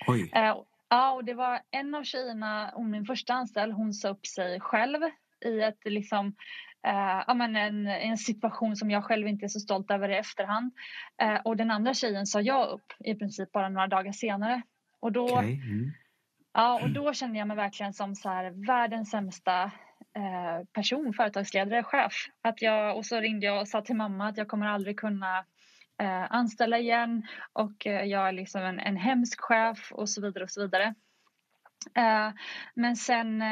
Oj. 0.06 0.30
Eh, 0.34 0.56
ja, 0.88 1.12
och 1.12 1.24
det 1.24 1.34
var 1.34 1.60
en 1.70 1.94
av 1.94 2.04
tjejerna, 2.04 2.70
hon 2.74 2.90
min 2.90 3.04
första 3.04 3.34
anställd, 3.34 3.72
hon 3.72 3.92
sa 3.92 4.08
upp 4.08 4.26
sig 4.26 4.60
själv 4.60 5.00
i 5.44 5.60
ett 5.60 5.78
liksom 5.84 6.34
eh, 6.84 7.24
ja, 7.26 7.34
men 7.34 7.56
en, 7.56 7.86
en 7.86 8.18
situation 8.18 8.76
som 8.76 8.90
jag 8.90 9.04
själv 9.04 9.28
inte 9.28 9.46
är 9.46 9.48
så 9.48 9.60
stolt 9.60 9.90
över 9.90 10.08
i 10.08 10.16
efterhand. 10.16 10.72
Eh, 11.22 11.40
och 11.44 11.56
den 11.56 11.70
andra 11.70 11.94
tjejen 11.94 12.26
sa 12.26 12.40
jag 12.40 12.68
upp 12.68 12.92
i 13.04 13.14
princip 13.14 13.52
bara 13.52 13.68
några 13.68 13.86
dagar 13.86 14.12
senare. 14.12 14.62
Och 15.00 15.12
då, 15.12 15.24
okay. 15.24 15.52
mm. 15.54 15.92
ja, 16.52 16.80
och 16.82 16.90
då 16.90 17.12
kände 17.12 17.38
jag 17.38 17.48
mig 17.48 17.56
verkligen 17.56 17.92
som 17.92 18.14
så 18.14 18.28
här, 18.28 18.66
världens 18.66 19.10
sämsta 19.10 19.72
Eh, 20.16 20.64
person, 20.72 21.12
företagsledare, 21.12 21.82
chef. 21.82 22.12
Att 22.42 22.62
jag, 22.62 22.96
och 22.96 23.06
så 23.06 23.20
ringde 23.20 23.46
jag 23.46 23.60
och 23.60 23.68
sa 23.68 23.82
till 23.82 23.96
mamma 23.96 24.28
att 24.28 24.36
jag 24.36 24.48
kommer 24.48 24.66
aldrig 24.66 24.98
kunna 24.98 25.38
eh, 26.02 26.32
anställa 26.32 26.78
igen 26.78 27.26
och 27.52 27.86
eh, 27.86 28.04
jag 28.04 28.28
är 28.28 28.32
liksom 28.32 28.62
en, 28.62 28.80
en 28.80 28.96
hemsk 28.96 29.40
chef 29.40 29.92
och 29.92 30.08
så 30.08 30.20
vidare 30.20 30.44
och 30.44 30.50
så 30.50 30.60
vidare. 30.60 30.94
Eh, 31.94 32.32
men 32.74 32.96
sen, 32.96 33.42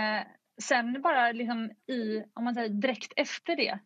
sen 0.62 1.02
bara 1.02 1.32
liksom 1.32 1.70
i, 1.86 2.22
om 2.34 2.44
man 2.44 2.54
säger 2.54 2.68
direkt 2.68 3.12
efter 3.16 3.56
det 3.56 3.78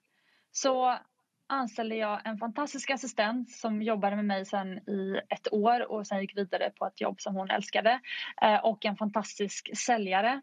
så 0.53 0.99
anställde 1.47 1.97
jag 1.97 2.27
en 2.27 2.39
fantastisk 2.39 2.91
assistent 2.91 3.51
som 3.51 3.83
jobbade 3.83 4.17
med 4.17 4.25
mig 4.25 4.45
sen 4.45 4.79
i 4.79 5.21
ett 5.29 5.53
år 5.53 5.93
och 5.93 6.07
sen 6.07 6.21
gick 6.21 6.37
vidare 6.37 6.71
på 6.71 6.87
ett 6.87 7.01
jobb 7.01 7.21
som 7.21 7.35
hon 7.35 7.51
älskade 7.51 8.01
eh, 8.43 8.65
och 8.65 8.85
en 8.85 8.97
fantastisk 8.97 9.77
säljare. 9.77 10.43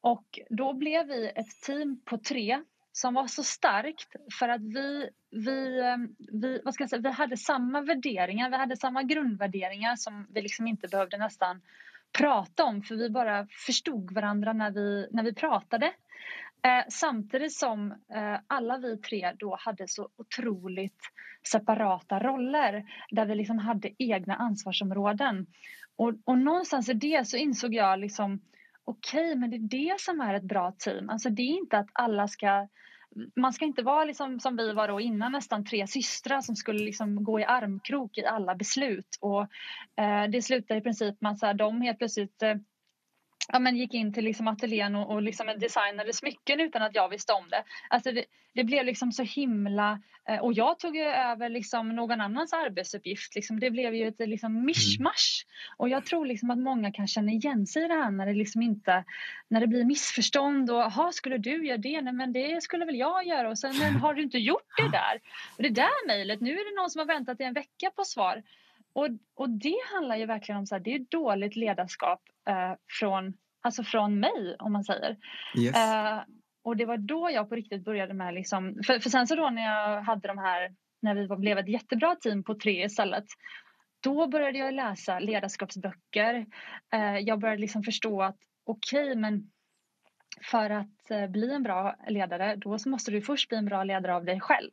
Och 0.00 0.38
då 0.50 0.72
blev 0.72 1.06
vi 1.06 1.32
ett 1.34 1.60
team 1.66 2.00
på 2.04 2.18
tre 2.18 2.62
som 2.92 3.14
var 3.14 3.26
så 3.26 3.42
starkt 3.42 4.16
för 4.38 4.48
att 4.48 4.60
vi, 4.60 5.08
vi, 5.30 5.80
eh, 5.80 5.96
vi, 6.32 6.60
vad 6.64 6.74
ska 6.74 6.82
jag 6.82 6.90
säga, 6.90 7.02
vi 7.02 7.10
hade 7.10 7.36
samma 7.36 7.80
värderingar, 7.80 8.50
vi 8.50 8.56
hade 8.56 8.76
samma 8.76 9.02
grundvärderingar 9.02 9.96
som 9.96 10.26
vi 10.30 10.42
liksom 10.42 10.66
inte 10.66 10.88
behövde 10.88 11.16
nästan 11.16 11.60
prata 12.18 12.64
om 12.64 12.82
för 12.82 12.94
vi 12.94 13.10
bara 13.10 13.46
förstod 13.66 14.14
varandra 14.14 14.52
när 14.52 14.70
vi, 14.70 15.08
när 15.10 15.22
vi 15.22 15.34
pratade. 15.34 15.86
Eh, 16.64 16.84
samtidigt 16.88 17.52
som 17.52 17.92
eh, 17.92 18.38
alla 18.46 18.78
vi 18.78 18.98
tre 18.98 19.32
då 19.38 19.56
hade 19.60 19.88
så 19.88 20.08
otroligt 20.16 21.00
separata 21.52 22.20
roller 22.20 22.84
där 23.10 23.26
vi 23.26 23.34
liksom 23.34 23.58
hade 23.58 23.90
egna 23.98 24.36
ansvarsområden. 24.36 25.46
Och, 25.96 26.14
och 26.24 26.38
någonstans 26.38 26.88
i 26.88 26.94
det 26.94 27.28
så 27.28 27.36
insåg 27.36 27.74
jag 27.74 27.98
liksom 27.98 28.40
okej, 28.84 29.26
okay, 29.26 29.36
men 29.36 29.50
det 29.50 29.56
är 29.56 29.92
det 29.92 30.00
som 30.00 30.20
är 30.20 30.34
ett 30.34 30.42
bra 30.42 30.72
team. 30.78 31.08
Alltså 31.08 31.30
det 31.30 31.42
är 31.42 31.58
inte 31.58 31.78
att 31.78 31.90
alla 31.92 32.28
ska 32.28 32.68
man 33.36 33.52
ska 33.52 33.64
inte 33.64 33.82
vara 33.82 34.04
liksom, 34.04 34.40
som 34.40 34.56
vi 34.56 34.72
var 34.72 34.88
då 34.88 35.00
innan, 35.00 35.32
nästan 35.32 35.64
tre 35.64 35.86
systrar 35.86 36.40
som 36.40 36.56
skulle 36.56 36.84
liksom 36.84 37.24
gå 37.24 37.40
i 37.40 37.44
armkrok 37.44 38.18
i 38.18 38.24
alla 38.24 38.54
beslut. 38.54 39.18
Och, 39.20 39.40
eh, 39.96 40.24
det 40.32 40.42
slutade 40.42 40.80
i 40.80 40.82
princip 40.82 41.20
med 41.20 41.38
att 41.42 41.58
de 41.58 41.80
helt 41.80 41.98
plötsligt 41.98 42.42
eh, 42.42 42.54
ja, 43.48 43.58
men 43.58 43.76
gick 43.76 43.94
in 43.94 44.12
till 44.12 44.24
liksom 44.24 44.48
ateljén 44.48 44.94
och, 44.94 45.10
och 45.10 45.22
liksom 45.22 45.46
designade 45.58 46.12
smycken 46.12 46.60
utan 46.60 46.82
att 46.82 46.94
jag 46.94 47.08
visste 47.08 47.32
om 47.32 47.48
det. 47.50 47.64
Alltså 47.88 48.12
det, 48.12 48.24
det 48.54 48.64
blev 48.64 48.84
liksom 48.84 49.12
så 49.12 49.22
himla... 49.22 50.00
Eh, 50.28 50.38
och 50.38 50.52
jag 50.52 50.78
tog 50.78 50.96
över 50.96 51.48
liksom 51.48 51.88
någon 51.88 52.20
annans 52.20 52.52
arbetsuppgift. 52.52 53.34
Liksom, 53.34 53.60
det 53.60 53.70
blev 53.70 53.94
ju 53.94 54.08
ett 54.08 54.18
liksom 54.18 54.64
mischmasch. 54.64 55.46
Mm. 55.46 55.74
Och 55.76 55.88
jag 55.88 56.06
tror 56.06 56.26
liksom 56.26 56.50
att 56.50 56.58
många 56.58 56.92
kan 56.92 57.08
känna 57.08 57.32
igen 57.32 57.66
sig 57.66 57.84
i 57.84 57.88
det 57.88 57.94
här 57.94 58.10
när 58.10 58.26
det 58.26 58.34
liksom 58.34 58.62
inte... 58.62 59.04
När 59.48 59.60
det 59.60 59.66
blir 59.66 59.84
missförstånd 59.84 60.70
och 60.70 60.76
jaha, 60.76 61.12
skulle 61.12 61.38
du 61.38 61.66
göra 61.66 61.78
det? 61.78 62.00
Nej, 62.00 62.12
men 62.12 62.32
det 62.32 62.62
skulle 62.62 62.84
väl 62.84 62.98
jag 62.98 63.26
göra. 63.26 63.48
Och 63.48 63.58
sen, 63.58 63.78
men 63.78 63.96
har 63.96 64.14
du 64.14 64.22
inte 64.22 64.38
gjort 64.38 64.76
det 64.76 64.88
där? 64.92 65.20
Och 65.56 65.62
det 65.62 65.68
där 65.68 66.06
mejlet, 66.06 66.40
nu 66.40 66.50
är 66.50 66.70
det 66.70 66.80
någon 66.80 66.90
som 66.90 66.98
har 66.98 67.06
väntat 67.06 67.40
i 67.40 67.44
en 67.44 67.54
vecka 67.54 67.90
på 67.96 68.04
svar. 68.04 68.42
Och, 68.92 69.08
och 69.34 69.50
det 69.50 69.76
handlar 69.94 70.16
ju 70.16 70.26
verkligen 70.26 70.58
om 70.58 70.66
så 70.66 70.74
här, 70.74 70.80
det 70.80 70.94
är 70.94 71.06
dåligt 71.10 71.56
ledarskap 71.56 72.20
eh, 72.48 72.72
från, 73.00 73.34
alltså 73.60 73.84
från 73.84 74.20
mig 74.20 74.56
om 74.58 74.72
man 74.72 74.84
säger. 74.84 75.16
Yes. 75.58 75.76
Eh, 75.76 76.20
och 76.64 76.76
det 76.76 76.84
var 76.84 76.96
då 76.96 77.30
jag 77.30 77.48
på 77.48 77.54
riktigt 77.54 77.84
började 77.84 78.14
med 78.14 78.34
liksom, 78.34 78.78
för, 78.86 78.98
för 78.98 79.10
sen 79.10 79.26
så 79.26 79.34
då 79.34 79.50
när 79.50 79.62
jag 79.62 80.02
hade 80.02 80.28
de 80.28 80.38
här, 80.38 80.74
när 81.02 81.14
vi 81.14 81.36
blev 81.36 81.58
ett 81.58 81.68
jättebra 81.68 82.16
team 82.16 82.44
på 82.44 82.54
tre 82.54 82.84
istället, 82.84 83.24
då 84.00 84.26
började 84.26 84.58
jag 84.58 84.74
läsa 84.74 85.18
ledarskapsböcker. 85.18 86.46
Eh, 86.92 87.18
jag 87.18 87.38
började 87.38 87.60
liksom 87.60 87.82
förstå 87.82 88.22
att 88.22 88.38
okej, 88.64 89.02
okay, 89.02 89.14
men 89.14 89.50
för 90.40 90.70
att 90.70 91.10
eh, 91.10 91.26
bli 91.26 91.54
en 91.54 91.62
bra 91.62 91.96
ledare, 92.08 92.56
då 92.56 92.78
måste 92.86 93.10
du 93.10 93.22
först 93.22 93.48
bli 93.48 93.58
en 93.58 93.66
bra 93.66 93.84
ledare 93.84 94.14
av 94.14 94.24
dig 94.24 94.40
själv. 94.40 94.70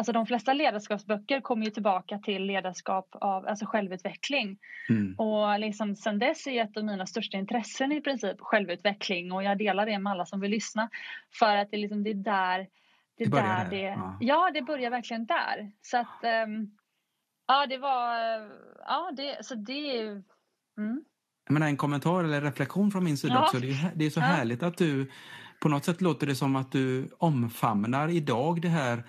Alltså 0.00 0.12
de 0.12 0.26
flesta 0.26 0.52
ledarskapsböcker 0.52 1.40
kommer 1.40 1.64
ju 1.64 1.70
tillbaka 1.70 2.18
till 2.18 2.46
ledarskap 2.46 3.08
av 3.12 3.46
alltså 3.46 3.66
självutveckling. 3.66 4.58
Mm. 4.88 5.14
Och 5.18 5.60
liksom 5.60 5.96
sen 5.96 6.18
dess 6.18 6.46
är 6.46 6.62
ett 6.62 6.76
av 6.76 6.84
mina 6.84 7.06
största 7.06 7.36
intressen 7.38 7.92
i 7.92 8.00
princip 8.00 8.40
självutveckling 8.40 9.32
och 9.32 9.42
jag 9.42 9.58
delar 9.58 9.86
det 9.86 9.98
med 9.98 10.10
alla 10.10 10.26
som 10.26 10.40
vill 10.40 10.50
lyssna. 10.50 10.90
För 11.38 11.56
att 11.56 11.70
det, 11.70 11.76
liksom, 11.76 12.04
det 12.04 12.10
är 12.10 12.14
där 12.14 12.58
det, 13.18 13.24
det 13.24 13.30
där, 13.30 13.42
där. 13.42 13.70
Det, 13.70 13.80
ja. 13.80 14.16
ja. 14.20 14.50
det 14.54 14.62
börjar 14.62 14.90
verkligen 14.90 15.26
där. 15.26 15.72
Så 15.82 15.96
att 15.96 16.46
um, 16.46 16.70
ja, 17.46 17.66
det 17.66 17.78
var, 17.78 18.14
ja, 18.86 19.10
det, 19.16 19.46
så 19.46 19.54
det, 19.54 20.00
mm. 20.78 21.04
Jag 21.46 21.52
menar, 21.52 21.66
en 21.66 21.76
kommentar 21.76 22.24
eller 22.24 22.40
reflektion 22.40 22.90
från 22.90 23.04
min 23.04 23.16
sida 23.16 23.34
ja. 23.34 23.42
också. 23.42 23.58
Det 23.58 23.70
är, 23.70 23.90
det 23.94 24.06
är 24.06 24.10
så 24.10 24.20
ja. 24.20 24.24
härligt 24.24 24.62
att 24.62 24.78
du 24.78 25.10
på 25.60 25.68
något 25.68 25.84
sätt 25.84 26.00
låter 26.00 26.26
det 26.26 26.34
som 26.34 26.56
att 26.56 26.72
du 26.72 27.08
omfamnar 27.18 28.08
idag 28.08 28.62
det 28.62 28.68
här 28.68 29.04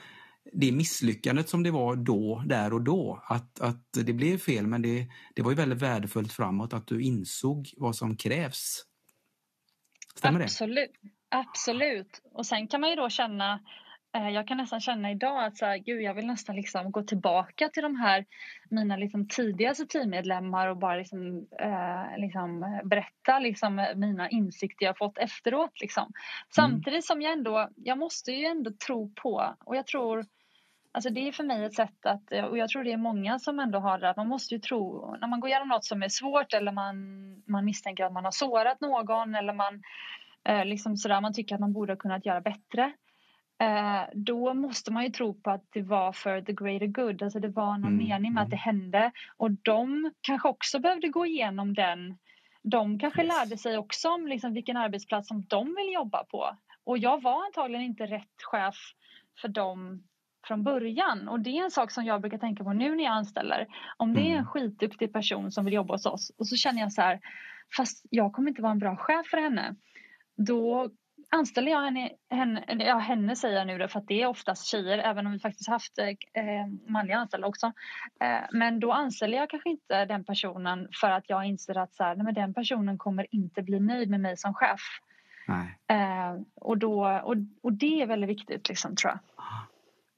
det 0.54 0.72
misslyckandet 0.72 1.50
som 1.50 1.64
det 1.64 1.72
var 1.72 1.96
då, 1.96 2.44
där 2.46 2.74
och 2.74 2.82
då. 2.82 3.24
Att, 3.28 3.60
att 3.60 3.94
det 4.06 4.14
blev 4.14 4.38
fel, 4.38 4.68
men 4.68 4.82
det, 4.82 5.08
det 5.36 5.42
var 5.42 5.52
ju 5.52 5.58
väldigt 5.58 5.82
värdefullt 5.82 6.34
framåt 6.34 6.74
att 6.74 6.88
du 6.88 7.02
insåg 7.02 7.70
vad 7.78 7.96
som 7.96 8.18
krävs. 8.18 8.86
Stämmer 10.16 10.40
Absolut. 10.40 10.92
det? 11.02 11.10
Absolut. 11.30 12.22
Och 12.34 12.46
sen 12.46 12.68
kan 12.68 12.82
man 12.82 12.90
ju 12.90 12.96
då 12.96 13.10
känna 13.10 13.60
eh, 14.16 14.30
jag 14.30 14.48
kan 14.48 14.58
nästan 14.58 14.82
känna 14.82 15.12
idag 15.12 15.46
att 15.46 15.58
så 15.58 15.66
här, 15.66 15.78
gud, 15.78 16.02
jag 16.02 16.14
vill 16.14 16.28
nästan 16.28 16.56
liksom 16.56 16.92
gå 16.92 17.04
tillbaka 17.04 17.70
till 17.70 17.84
de 17.84 17.96
här 17.96 18.26
mina 18.70 18.98
liksom 18.98 19.28
tidigaste 19.28 19.86
teammedlemmar 19.86 20.68
och 20.68 20.78
bara 20.78 20.96
liksom, 20.96 21.48
eh, 21.60 22.18
liksom 22.18 22.82
berätta 22.84 23.40
liksom 23.40 23.88
mina 23.96 24.30
insikter 24.30 24.86
jag 24.86 24.98
fått 24.98 25.18
efteråt. 25.18 25.82
Liksom. 25.82 26.04
Mm. 26.04 26.14
Samtidigt 26.50 27.06
som 27.06 27.22
jag 27.22 27.34
ändå, 27.34 27.70
jag 27.76 27.98
måste 27.98 28.32
ju 28.32 28.46
ändå 28.46 28.72
tro 28.88 29.14
på 29.16 29.56
och 29.66 29.76
jag 29.76 29.88
tror 29.88 30.26
Alltså 30.94 31.10
det 31.10 31.28
är 31.28 31.32
för 31.32 31.44
mig 31.44 31.66
ett 31.66 31.74
sätt 31.74 32.06
att, 32.06 32.32
och 32.50 32.58
jag 32.58 32.70
tror 32.70 32.84
det 32.84 32.92
är 32.92 32.98
många 32.98 33.40
som 33.40 33.60
ändå 33.60 33.80
har 33.80 34.00
det, 34.00 34.10
att 34.10 34.18
man 34.18 34.28
måste 34.28 34.56
ju 34.56 34.60
tro, 34.60 35.16
när 35.22 35.28
man 35.28 35.40
går 35.40 35.50
igenom 35.50 35.68
något 35.68 35.86
som 35.86 36.04
är 36.04 36.10
svårt 36.10 36.54
eller 36.54 36.72
man, 36.72 36.96
man 37.48 37.66
misstänker 37.66 38.06
att 38.06 38.14
man 38.14 38.26
har 38.26 38.32
sårat 38.32 38.82
någon 38.82 39.36
eller 39.36 39.54
man 39.54 39.84
eh, 40.44 40.66
liksom 40.66 40.98
sådär, 40.98 41.22
man 41.22 41.34
tycker 41.34 41.56
att 41.56 41.62
man 41.62 41.74
borde 41.74 41.94
ha 41.94 41.98
kunnat 41.98 42.26
göra 42.26 42.42
bättre. 42.42 42.94
Eh, 43.62 44.02
då 44.14 44.54
måste 44.54 44.92
man 44.92 45.04
ju 45.04 45.10
tro 45.10 45.34
på 45.34 45.52
att 45.52 45.66
det 45.70 45.82
var 45.82 46.14
för 46.14 46.42
the 46.42 46.54
greater 46.54 46.88
good, 46.88 47.24
alltså 47.24 47.40
det 47.40 47.48
var 47.48 47.78
någon 47.78 47.94
mm. 47.94 48.08
mening 48.08 48.34
med 48.34 48.44
att 48.44 48.50
det 48.50 48.62
mm. 48.64 48.82
hände 48.82 49.12
och 49.38 49.52
de 49.52 50.12
kanske 50.22 50.50
också 50.50 50.80
behövde 50.80 51.08
gå 51.08 51.26
igenom 51.26 51.74
den 51.74 52.18
de 52.64 53.00
kanske 53.00 53.22
yes. 53.24 53.34
lärde 53.34 53.58
sig 53.58 53.78
också 53.78 54.10
om 54.10 54.28
liksom 54.28 54.54
vilken 54.54 54.78
arbetsplats 54.78 55.28
som 55.28 55.46
de 55.48 55.76
vill 55.76 55.94
jobba 55.94 56.24
på. 56.24 56.58
Och 56.84 56.98
jag 56.98 57.22
var 57.22 57.46
antagligen 57.46 57.86
inte 57.86 58.06
rätt 58.06 58.44
chef 58.44 58.76
för 59.42 59.48
dem 59.48 60.04
från 60.44 60.64
början. 60.64 61.28
Och 61.28 61.40
det 61.40 61.50
är 61.50 61.64
en 61.64 61.72
sak 61.72 61.92
som 61.92 62.06
jag 62.06 62.22
brukar 62.22 62.38
tänka 62.38 62.64
på 62.64 62.74
nu 62.74 62.96
när 62.96 63.04
jag 63.04 63.14
anställer. 63.14 63.68
Om 63.98 64.14
det 64.14 64.22
är 64.22 64.26
en 64.26 64.32
mm. 64.32 64.46
skitduktig 64.46 65.14
person 65.14 65.52
som 65.52 65.66
vill 65.66 65.74
jobba 65.74 65.94
hos 65.94 66.06
oss 66.06 66.32
och 66.38 66.48
så 66.48 66.56
känner 66.56 66.82
jag 66.82 66.92
så 66.92 67.02
här, 67.02 67.20
fast 67.78 68.06
jag 68.10 68.34
kommer 68.34 68.50
inte 68.50 68.62
vara 68.62 68.72
en 68.72 68.80
bra 68.80 68.96
chef 68.96 69.28
för 69.28 69.38
henne. 69.38 69.76
Då 70.38 70.90
anställer 71.30 71.72
jag 71.72 71.82
henne, 71.82 72.10
henne, 72.30 72.64
ja, 72.68 72.98
henne 72.98 73.36
säger 73.36 73.58
jag 73.58 73.68
nu 73.68 73.78
då, 73.78 73.88
för 73.88 74.00
att 74.00 74.08
det 74.08 74.22
är 74.22 74.28
oftast 74.28 74.66
tjejer, 74.66 74.98
även 74.98 75.26
om 75.26 75.32
vi 75.32 75.40
faktiskt 75.40 75.70
haft 75.70 76.00
eh, 76.00 76.68
manliga 76.88 77.18
anställda 77.18 77.48
också. 77.48 77.72
Eh, 78.22 78.42
men 78.52 78.80
då 78.80 78.92
anställer 78.92 79.38
jag 79.38 79.50
kanske 79.50 79.70
inte 79.70 80.06
den 80.06 80.24
personen 80.24 80.88
för 81.02 81.12
att 81.12 81.30
jag 81.30 81.46
inser 81.46 81.78
att 81.78 81.94
så 81.94 82.04
här, 82.04 82.16
nej, 82.16 82.26
men 82.26 82.34
den 82.34 82.54
personen 82.54 82.98
kommer 82.98 83.28
inte 83.32 83.62
bli 83.62 83.80
nöjd 83.80 84.10
med 84.10 84.20
mig 84.20 84.38
som 84.38 84.54
chef. 84.54 84.82
Eh, 85.88 86.42
och, 86.56 86.78
då, 86.78 87.22
och, 87.24 87.36
och 87.64 87.74
det 87.74 88.02
är 88.02 88.06
väldigt 88.06 88.30
viktigt, 88.30 88.70
liksom, 88.70 88.96
tror 88.96 89.12
jag. 89.12 89.20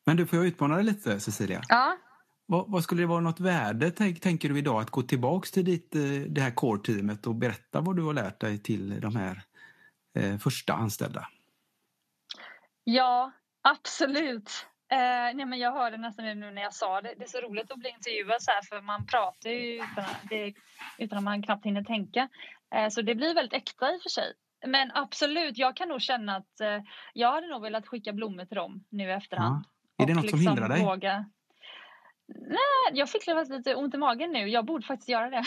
Men 0.05 0.17
du, 0.17 0.25
får 0.25 0.39
jag 0.39 0.47
utmana 0.47 0.75
dig 0.75 0.83
lite, 0.83 1.19
Cecilia? 1.19 1.61
Ja. 1.69 1.97
Vad, 2.45 2.71
vad, 2.71 2.83
skulle 2.83 3.01
det 3.01 3.07
vara 3.07 3.21
något 3.21 3.39
värde, 3.39 3.91
tänk, 3.91 4.21
tänker 4.21 4.49
du 4.49 4.57
idag, 4.57 4.81
att 4.81 4.89
gå 4.89 5.01
tillbaks 5.01 5.51
till 5.51 5.65
ditt, 5.65 5.95
eh, 5.95 6.01
det 6.27 6.41
här 6.41 6.51
core-teamet 6.51 7.27
och 7.27 7.35
berätta 7.35 7.81
vad 7.81 7.95
du 7.95 8.03
har 8.03 8.13
lärt 8.13 8.39
dig 8.39 8.63
till 8.63 9.01
de 9.01 9.15
här 9.15 9.43
eh, 10.19 10.37
första 10.37 10.73
anställda? 10.73 11.27
Ja, 12.83 13.31
absolut. 13.61 14.67
Eh, 14.91 15.35
nej, 15.35 15.45
men 15.45 15.59
jag 15.59 15.71
hörde 15.71 15.97
nästan 15.97 16.25
nu 16.25 16.51
när 16.51 16.61
jag 16.61 16.73
sa 16.73 17.01
det. 17.01 17.13
Det 17.17 17.23
är 17.23 17.27
så 17.27 17.41
roligt 17.41 17.71
att 17.71 17.79
bli 17.79 17.89
intervjuad 17.89 18.41
så 18.41 18.51
här 18.51 18.61
för 18.61 18.81
man 18.81 19.05
pratar 19.05 19.49
ju 19.49 19.75
utan, 19.75 20.05
det, 20.29 20.53
utan 20.97 21.17
att 21.17 21.23
man 21.23 21.43
knappt 21.43 21.65
hinner 21.65 21.83
tänka. 21.83 22.29
Eh, 22.75 22.89
så 22.89 23.01
det 23.01 23.15
blir 23.15 23.35
väldigt 23.35 23.53
äkta 23.53 23.93
i 23.93 23.97
och 23.97 24.01
för 24.01 24.09
sig. 24.09 24.33
Men 24.67 24.91
absolut, 24.93 25.57
jag 25.57 25.75
kan 25.75 25.87
nog 25.87 26.01
känna 26.01 26.35
att 26.35 26.59
eh, 26.61 26.79
jag 27.13 27.31
hade 27.31 27.47
nog 27.47 27.61
velat 27.61 27.87
skicka 27.87 28.13
blommor 28.13 28.45
till 28.45 28.55
dem 28.55 28.85
nu 28.89 29.03
i 29.03 29.11
efterhand. 29.11 29.65
Är 29.97 30.05
det 30.05 30.13
något 30.13 30.23
liksom 30.23 30.39
som 30.39 30.47
hindrar 30.47 30.69
dig? 30.69 30.83
Våga... 30.83 31.25
Nej, 32.27 32.99
jag 32.99 33.09
fick 33.09 33.27
lite 33.49 33.75
ont 33.75 33.95
i 33.95 33.97
magen 33.97 34.31
nu. 34.31 34.47
Jag 34.47 34.65
borde 34.65 34.85
faktiskt 34.85 35.09
göra 35.09 35.29
det. 35.29 35.43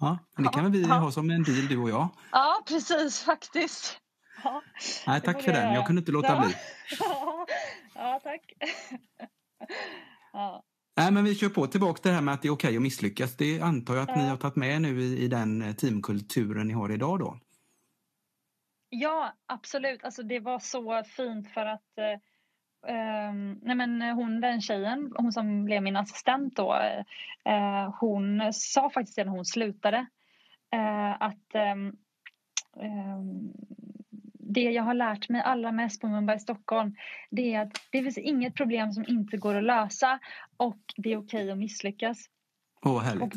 Ja, 0.00 0.18
men 0.36 0.44
det 0.44 0.50
kan 0.52 0.62
väl 0.62 0.72
vi 0.72 0.82
ja. 0.82 0.94
ha 0.94 1.10
som 1.10 1.30
en 1.30 1.42
deal 1.42 1.68
du 1.68 1.78
och 1.78 1.90
jag? 1.90 2.08
Ja, 2.32 2.62
precis 2.68 3.22
faktiskt. 3.22 4.00
Ja, 4.44 4.62
Nej, 5.06 5.20
tack 5.20 5.42
för 5.42 5.52
den. 5.52 5.74
Jag 5.74 5.86
kunde 5.86 6.00
inte 6.00 6.12
låta 6.12 6.28
ja. 6.28 6.40
bli. 6.40 6.54
ja, 7.94 8.20
tack. 8.22 8.52
ja. 10.32 10.64
Nej, 10.96 11.12
men 11.12 11.24
vi 11.24 11.34
kör 11.34 11.48
på 11.48 11.66
tillbaka 11.66 12.02
till 12.02 12.08
det 12.08 12.14
här 12.14 12.22
med 12.22 12.34
att 12.34 12.42
det 12.42 12.48
är 12.48 12.52
okej 12.52 12.76
att 12.76 12.82
misslyckas. 12.82 13.36
Det 13.36 13.60
antar 13.60 13.94
jag 13.94 14.10
att 14.10 14.16
ni 14.16 14.28
har 14.28 14.36
tagit 14.36 14.56
med 14.56 14.82
nu 14.82 15.00
i, 15.02 15.24
i 15.24 15.28
den 15.28 15.62
eh, 15.62 15.74
teamkulturen 15.74 16.66
ni 16.66 16.72
har 16.72 16.92
idag 16.92 17.18
då? 17.18 17.38
Ja, 18.88 19.32
absolut. 19.46 20.04
Alltså, 20.04 20.22
det 20.22 20.40
var 20.40 20.58
så 20.58 21.04
fint 21.04 21.48
för 21.48 21.66
att 21.66 21.98
eh, 21.98 22.20
Um, 22.88 23.60
nej 23.62 23.76
men 23.76 24.02
hon 24.02 24.40
den 24.40 24.60
tjejen, 24.60 25.12
hon 25.16 25.32
som 25.32 25.64
blev 25.64 25.82
min 25.82 25.96
assistent 25.96 26.56
då, 26.56 26.74
uh, 27.48 27.94
hon 28.00 28.52
sa 28.52 28.90
faktiskt 28.90 29.18
när 29.18 29.26
hon 29.26 29.44
slutade 29.44 30.06
uh, 30.74 31.22
att 31.22 31.54
um, 31.74 31.96
um, 32.76 33.52
det 34.52 34.70
jag 34.70 34.82
har 34.82 34.94
lärt 34.94 35.28
mig 35.28 35.42
allra 35.42 35.72
mest 35.72 36.00
på 36.00 36.08
Mumbai 36.08 36.38
Stockholm 36.38 36.96
det 37.30 37.54
är 37.54 37.62
att 37.62 37.72
det 37.90 38.02
finns 38.02 38.18
inget 38.18 38.54
problem 38.54 38.92
som 38.92 39.04
inte 39.08 39.36
går 39.36 39.54
att 39.54 39.64
lösa 39.64 40.18
och 40.56 40.80
det 40.96 41.12
är 41.12 41.16
okej 41.16 41.50
att 41.50 41.58
misslyckas. 41.58 42.18
Åh, 42.84 42.96
oh, 42.96 43.00
härligt. 43.00 43.22
Och, 43.22 43.32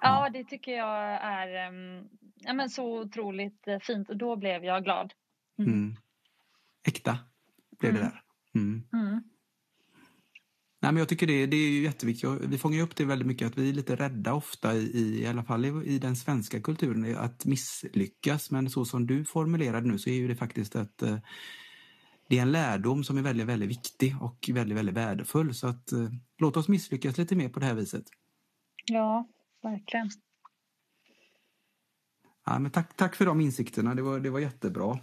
ja, 0.00 0.28
det 0.32 0.44
tycker 0.44 0.72
jag 0.72 1.18
är 1.22 1.68
um, 1.68 2.08
ja, 2.36 2.52
men 2.52 2.70
så 2.70 3.00
otroligt 3.00 3.68
eh, 3.68 3.78
fint 3.78 4.10
och 4.10 4.16
då 4.16 4.36
blev 4.36 4.64
jag 4.64 4.84
glad. 4.84 5.12
Mm. 5.58 5.72
Mm. 5.72 5.96
Äkta 6.86 7.18
blev 7.78 7.92
det 7.92 8.00
mm. 8.00 8.10
där. 8.12 8.23
Mm. 8.54 8.82
Mm. 8.92 9.22
Nej, 10.84 10.92
men 10.92 10.96
jag 10.96 11.08
tycker 11.08 11.26
det, 11.26 11.46
det 11.46 11.56
är 11.56 11.80
jätteviktigt. 11.80 12.30
Vi 12.40 12.58
fångar 12.58 12.82
upp 12.82 12.96
det 12.96 13.04
väldigt 13.04 13.28
mycket 13.28 13.46
att 13.46 13.58
vi 13.58 13.68
är 13.68 13.72
lite 13.72 13.96
rädda 13.96 14.34
ofta 14.34 14.74
i, 14.74 15.22
i 15.22 15.26
alla 15.26 15.44
fall 15.44 15.64
i, 15.64 15.68
i 15.86 15.98
den 15.98 16.16
svenska 16.16 16.60
kulturen 16.60 17.16
att 17.16 17.44
misslyckas. 17.44 18.50
Men 18.50 18.70
så 18.70 18.84
som 18.84 19.06
du 19.06 19.24
formulerade 19.24 19.88
nu 19.88 19.98
så 19.98 20.10
är 20.10 20.14
ju 20.14 20.28
det 20.28 20.36
faktiskt 20.36 20.76
att 20.76 21.02
eh, 21.02 21.18
det 22.28 22.38
är 22.38 22.42
en 22.42 22.52
lärdom 22.52 23.04
som 23.04 23.16
är 23.18 23.22
väldigt, 23.22 23.46
väldigt 23.46 23.70
viktig 23.70 24.16
och 24.20 24.50
väldigt, 24.52 24.78
väldigt 24.78 24.94
värdefull. 24.94 25.54
Så 25.54 25.66
att 25.66 25.92
eh, 25.92 26.08
låt 26.38 26.56
oss 26.56 26.68
misslyckas 26.68 27.18
lite 27.18 27.36
mer 27.36 27.48
på 27.48 27.60
det 27.60 27.66
här 27.66 27.74
viset. 27.74 28.04
Ja, 28.86 29.28
verkligen. 29.62 30.10
Ja, 32.46 32.58
men 32.58 32.70
tack, 32.70 32.96
tack 32.96 33.16
för 33.16 33.26
de 33.26 33.40
insikterna, 33.40 33.94
det 33.94 34.02
var, 34.02 34.20
det 34.20 34.30
var 34.30 34.40
jättebra. 34.40 34.98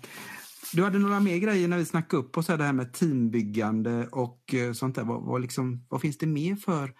Du 0.73 0.83
hade 0.83 0.99
några 0.99 1.19
mer 1.19 1.37
grejer 1.37 1.67
när 1.67 1.77
vi 1.77 1.85
snackade 1.85 2.23
upp 2.23 2.37
oss 2.37 2.47
här, 2.47 2.57
det 2.57 2.63
här 2.63 2.73
med 2.73 2.93
teambyggande 2.93 4.07
och 4.07 4.53
eh, 4.53 4.73
sånt 4.73 4.95
där. 4.95 5.03
Vad, 5.03 5.21
vad, 5.21 5.41
liksom, 5.41 5.85
vad 5.89 6.01
finns 6.01 6.17
det 6.17 6.27
mer 6.27 6.55
för 6.55 6.93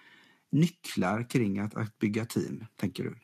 nycklar 0.52 1.30
kring 1.30 1.60
att, 1.60 1.76
att 1.76 2.00
bygga 2.00 2.26
team, 2.26 2.65
tänker 2.76 3.04
du? 3.04 3.15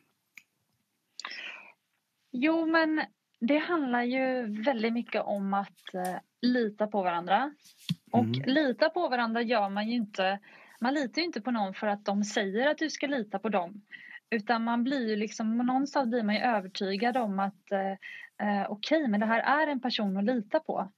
Jo, 2.32 2.66
men 2.66 3.02
det 3.40 3.58
handlar 3.58 4.02
ju 4.02 4.46
väldigt 4.62 4.92
mycket 4.92 5.22
om 5.22 5.54
att 5.54 5.94
uh, 5.94 6.18
lita 6.42 6.86
på 6.86 7.02
varandra. 7.02 7.54
Och 8.10 8.24
mm. 8.24 8.42
lita 8.46 8.90
på 8.90 9.08
varandra 9.08 9.42
gör 9.42 9.68
man 9.68 9.88
ju 9.88 9.94
inte. 9.94 10.38
Man 10.80 10.94
litar 10.94 11.18
ju 11.18 11.26
inte 11.26 11.40
på 11.40 11.50
någon 11.50 11.74
för 11.74 11.86
att 11.86 12.04
de 12.04 12.24
säger 12.24 12.70
att 12.70 12.78
du 12.78 12.90
ska 12.90 13.06
lita 13.06 13.38
på 13.38 13.48
dem. 13.48 13.82
Utan 14.30 14.64
man 14.64 14.84
blir 14.84 15.08
ju 15.08 15.16
liksom, 15.16 15.58
någonstans 15.58 16.08
blir 16.10 16.22
man 16.22 16.34
ju 16.34 16.40
övertygad 16.40 17.16
om 17.16 17.38
att 17.38 17.72
eh, 17.72 17.90
eh 18.48 18.70
okej, 18.70 18.98
okay, 18.98 19.08
men 19.08 19.20
det 19.20 19.26
här 19.26 19.62
är 19.62 19.66
en 19.66 19.80
person 19.80 20.16
att 20.16 20.24
lita 20.24 20.60
på. 20.60 20.92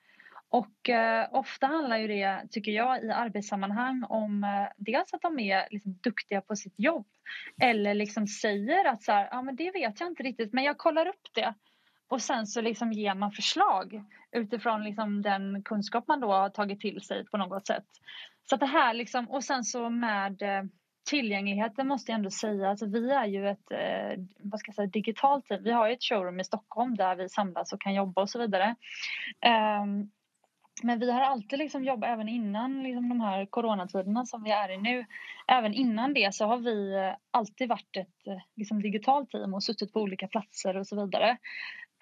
Och 0.49 0.89
eh, 0.89 1.29
ofta 1.33 1.67
handlar 1.67 1.97
ju 1.97 2.09
det, 2.09 2.43
tycker 2.51 2.73
jag, 2.73 3.05
i 3.05 3.11
arbetssammanhang 3.11 4.05
om 4.09 4.45
eh, 4.45 4.73
dels 4.77 5.15
att 5.15 5.23
de 5.23 5.39
är 5.39 5.69
liksom, 5.71 5.93
duktiga 5.93 6.41
på 6.41 6.57
sitt 6.57 6.75
jobb 6.77 7.07
eller 7.63 7.95
liksom 7.95 8.27
säger 8.27 8.85
att 8.85 9.03
så 9.03 9.13
här, 9.13 9.29
ja 9.31 9.43
men 9.43 9.57
det 9.57 9.71
vet 9.71 10.01
jag 10.01 10.09
inte 10.09 10.23
riktigt, 10.23 10.53
men 10.53 10.65
jag 10.65 10.79
kollar 10.79 11.09
upp 11.09 11.29
det. 11.35 11.55
Och 12.09 12.23
sen 12.23 12.47
så 12.47 12.61
liksom 12.61 12.93
ger 12.93 13.15
man 13.15 13.33
förslag 13.33 14.05
utifrån 14.33 14.85
liksom 14.85 15.23
den 15.23 15.63
kunskap 15.63 16.09
man 16.09 16.21
då 16.21 16.33
har 16.33 16.49
tagit 16.49 16.81
till 16.81 17.01
sig 17.01 17.25
på 17.27 17.37
något 17.37 17.67
sätt. 17.67 17.87
Så 18.45 18.55
att 18.55 18.61
det 18.61 18.67
här 18.67 18.95
liksom, 18.95 19.31
och 19.31 19.45
sen 19.45 19.65
så 19.65 19.91
med 19.91 20.43
eh, 20.43 20.63
tillgängligheten 21.05 21.89
måste 21.89 22.13
jag 22.13 22.17
ändå 22.17 22.31
säga. 22.31 22.71
Alltså 22.71 22.87
vi 22.87 23.11
är 23.11 23.27
ju 23.27 23.49
ett 23.49 23.71
eh, 23.71 24.25
vad 24.39 24.61
ska 24.61 24.69
jag 24.69 24.75
säga, 24.75 24.87
digitalt 24.87 25.47
team. 25.47 25.63
Vi 25.63 25.73
har 25.73 25.89
ju 25.89 25.93
ett 25.93 26.03
showroom 26.03 26.41
i 26.41 26.45
Stockholm 26.45 26.97
där 26.97 27.17
vi 27.17 27.29
samlas 27.29 27.73
och 27.73 27.81
kan 27.81 27.95
jobba 27.95 28.23
och 28.23 28.31
så 28.31 28.39
vidare. 28.39 28.75
Um, 29.83 30.11
men 30.83 30.99
vi 30.99 31.13
har 31.13 31.21
alltid 31.21 31.59
liksom 31.59 31.85
jobbat, 31.85 32.11
även 32.11 32.29
innan 32.29 32.83
liksom 32.83 33.09
de 33.09 33.21
här 33.21 33.47
coronatiderna 33.47 34.27
som 34.27 34.43
vi 34.43 34.51
är 34.51 34.71
i 34.71 34.79
nu, 34.79 35.07
även 35.49 35.75
innan 35.75 36.15
det 36.15 36.35
så 36.35 36.47
har 36.47 36.59
vi 36.59 36.95
alltid 37.31 37.69
varit 37.69 37.97
ett 37.97 38.27
eh, 38.27 38.43
liksom, 38.57 38.83
digitalt 38.83 39.31
team 39.31 39.55
och 39.55 39.63
suttit 39.63 39.93
på 39.93 40.01
olika 40.01 40.29
platser 40.29 40.77
och 40.77 40.87
så 40.87 41.05
vidare. 41.05 41.39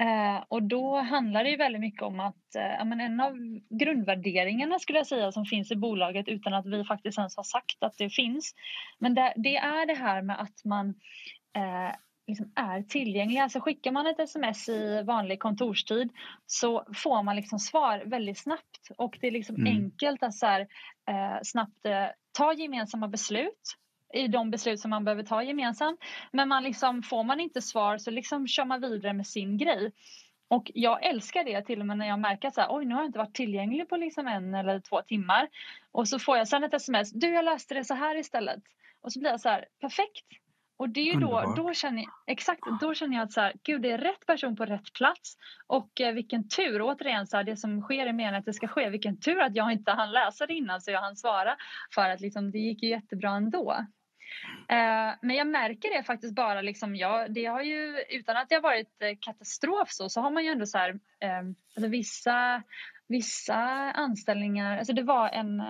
Eh, 0.00 0.44
och 0.48 0.62
då 0.62 0.96
handlar 0.96 1.44
det 1.44 1.50
ju 1.50 1.56
väldigt 1.56 1.80
mycket 1.80 2.02
om 2.02 2.20
att 2.20 2.54
eh, 2.54 2.84
men 2.84 3.00
en 3.00 3.20
av 3.20 3.32
grundvärderingarna 3.70 4.78
skulle 4.78 4.98
jag 4.98 5.06
säga 5.06 5.32
som 5.32 5.44
finns 5.44 5.70
i 5.70 5.76
bolaget 5.76 6.28
utan 6.28 6.54
att 6.54 6.66
vi 6.66 6.84
faktiskt 6.84 7.18
ens 7.18 7.36
har 7.36 7.44
sagt 7.44 7.82
att 7.82 7.98
det 7.98 8.10
finns. 8.10 8.54
Men 8.98 9.14
det, 9.14 9.32
det 9.36 9.56
är 9.56 9.86
det 9.86 9.94
här 9.94 10.22
med 10.22 10.40
att 10.40 10.64
man 10.64 10.88
eh, 11.56 11.94
liksom 12.28 12.52
är 12.54 12.82
tillgänglig. 12.82 13.38
Alltså 13.38 13.60
skickar 13.60 13.92
man 13.92 14.06
ett 14.06 14.20
sms 14.20 14.68
i 14.68 15.02
vanlig 15.02 15.40
kontorstid 15.40 16.10
så 16.46 16.84
får 16.94 17.22
man 17.22 17.36
liksom 17.36 17.58
svar 17.58 18.02
väldigt 18.06 18.38
snabbt 18.38 18.90
och 18.96 19.18
det 19.20 19.26
är 19.26 19.30
liksom 19.30 19.56
mm. 19.56 19.66
enkelt 19.66 20.22
att 20.22 20.34
så 20.34 20.46
här, 20.46 20.60
eh, 21.08 21.38
snabbt 21.42 21.86
eh, 21.86 22.06
ta 22.32 22.52
gemensamma 22.52 23.08
beslut 23.08 23.76
i 24.14 24.28
de 24.28 24.50
beslut 24.50 24.80
som 24.80 24.90
man 24.90 25.04
behöver 25.04 25.22
ta 25.22 25.42
gemensamt. 25.42 26.00
Men 26.32 26.48
man 26.48 26.62
liksom, 26.62 27.02
får 27.02 27.24
man 27.24 27.40
inte 27.40 27.62
svar 27.62 27.98
så 27.98 28.10
liksom 28.10 28.48
kör 28.48 28.64
man 28.64 28.80
vidare 28.80 29.12
med 29.12 29.26
sin 29.26 29.58
grej. 29.58 29.92
Och 30.48 30.70
jag 30.74 31.04
älskar 31.04 31.44
det 31.44 31.62
till 31.62 31.80
och 31.80 31.86
med 31.86 31.98
när 31.98 32.08
jag 32.08 32.18
märker 32.18 32.48
att 32.48 32.70
oj 32.70 32.84
nu 32.84 32.94
har 32.94 33.02
jag 33.02 33.08
inte 33.08 33.18
varit 33.18 33.34
tillgänglig 33.34 33.88
på 33.88 33.96
liksom 33.96 34.26
en 34.26 34.54
eller 34.54 34.80
två 34.80 35.02
timmar. 35.02 35.48
Och 35.92 36.08
så 36.08 36.18
får 36.18 36.36
jag 36.36 36.48
sen 36.48 36.64
ett 36.64 36.74
sms, 36.74 37.12
du 37.12 37.28
jag 37.28 37.44
läste 37.44 37.74
det 37.74 37.84
så 37.84 37.94
här 37.94 38.16
istället. 38.16 38.62
Och 39.00 39.12
så 39.12 39.20
blir 39.20 39.30
jag 39.30 39.40
så 39.40 39.48
här, 39.48 39.64
perfekt. 39.80 40.26
Och 40.78 40.88
det 40.88 41.10
är 41.10 41.20
då, 41.20 41.54
då 41.56 41.74
känner 41.74 42.02
jag, 42.02 42.12
exakt, 42.26 42.60
då 42.80 42.94
känner 42.94 43.16
jag 43.16 43.24
att 43.24 43.32
så 43.32 43.40
här, 43.40 43.52
gud 43.62 43.82
det 43.82 43.90
är 43.90 43.98
rätt 43.98 44.26
person 44.26 44.56
på 44.56 44.64
rätt 44.64 44.92
plats. 44.92 45.36
Och 45.66 46.00
eh, 46.00 46.12
vilken 46.12 46.48
tur, 46.48 46.82
återigen 46.82 47.26
så 47.26 47.36
här, 47.36 47.44
det 47.44 47.56
som 47.56 47.80
sker 47.80 48.06
är 48.06 48.12
meningen 48.12 48.34
att 48.34 48.44
det 48.44 48.52
ska 48.52 48.68
ske. 48.68 48.90
Vilken 48.90 49.20
tur 49.20 49.40
att 49.40 49.56
jag 49.56 49.72
inte 49.72 49.92
hann 49.92 50.12
läsa 50.12 50.46
det 50.46 50.54
innan 50.54 50.80
så 50.80 50.90
jag 50.90 51.00
hann 51.00 51.16
svara. 51.16 51.56
För 51.94 52.10
att 52.10 52.20
liksom, 52.20 52.50
det 52.50 52.58
gick 52.58 52.82
ju 52.82 52.88
jättebra 52.88 53.30
ändå. 53.30 53.86
Eh, 54.68 55.14
men 55.22 55.36
jag 55.36 55.46
märker 55.46 55.96
det 55.96 56.02
faktiskt 56.02 56.34
bara 56.34 56.60
liksom, 56.60 56.96
ja, 56.96 57.28
det 57.28 57.44
har 57.44 57.62
ju, 57.62 58.04
utan 58.10 58.36
att 58.36 58.48
det 58.48 58.54
har 58.54 58.62
varit 58.62 59.02
eh, 59.02 59.16
katastrof 59.20 59.88
så, 59.90 60.08
så 60.08 60.20
har 60.20 60.30
man 60.30 60.44
ju 60.44 60.50
ändå 60.50 60.66
så 60.66 60.78
här, 60.78 60.90
eh, 61.20 61.38
alltså 61.76 61.88
vissa, 61.88 62.62
vissa 63.08 63.56
anställningar, 63.92 64.78
alltså 64.78 64.92
det 64.92 65.02
var 65.02 65.28
en 65.28 65.62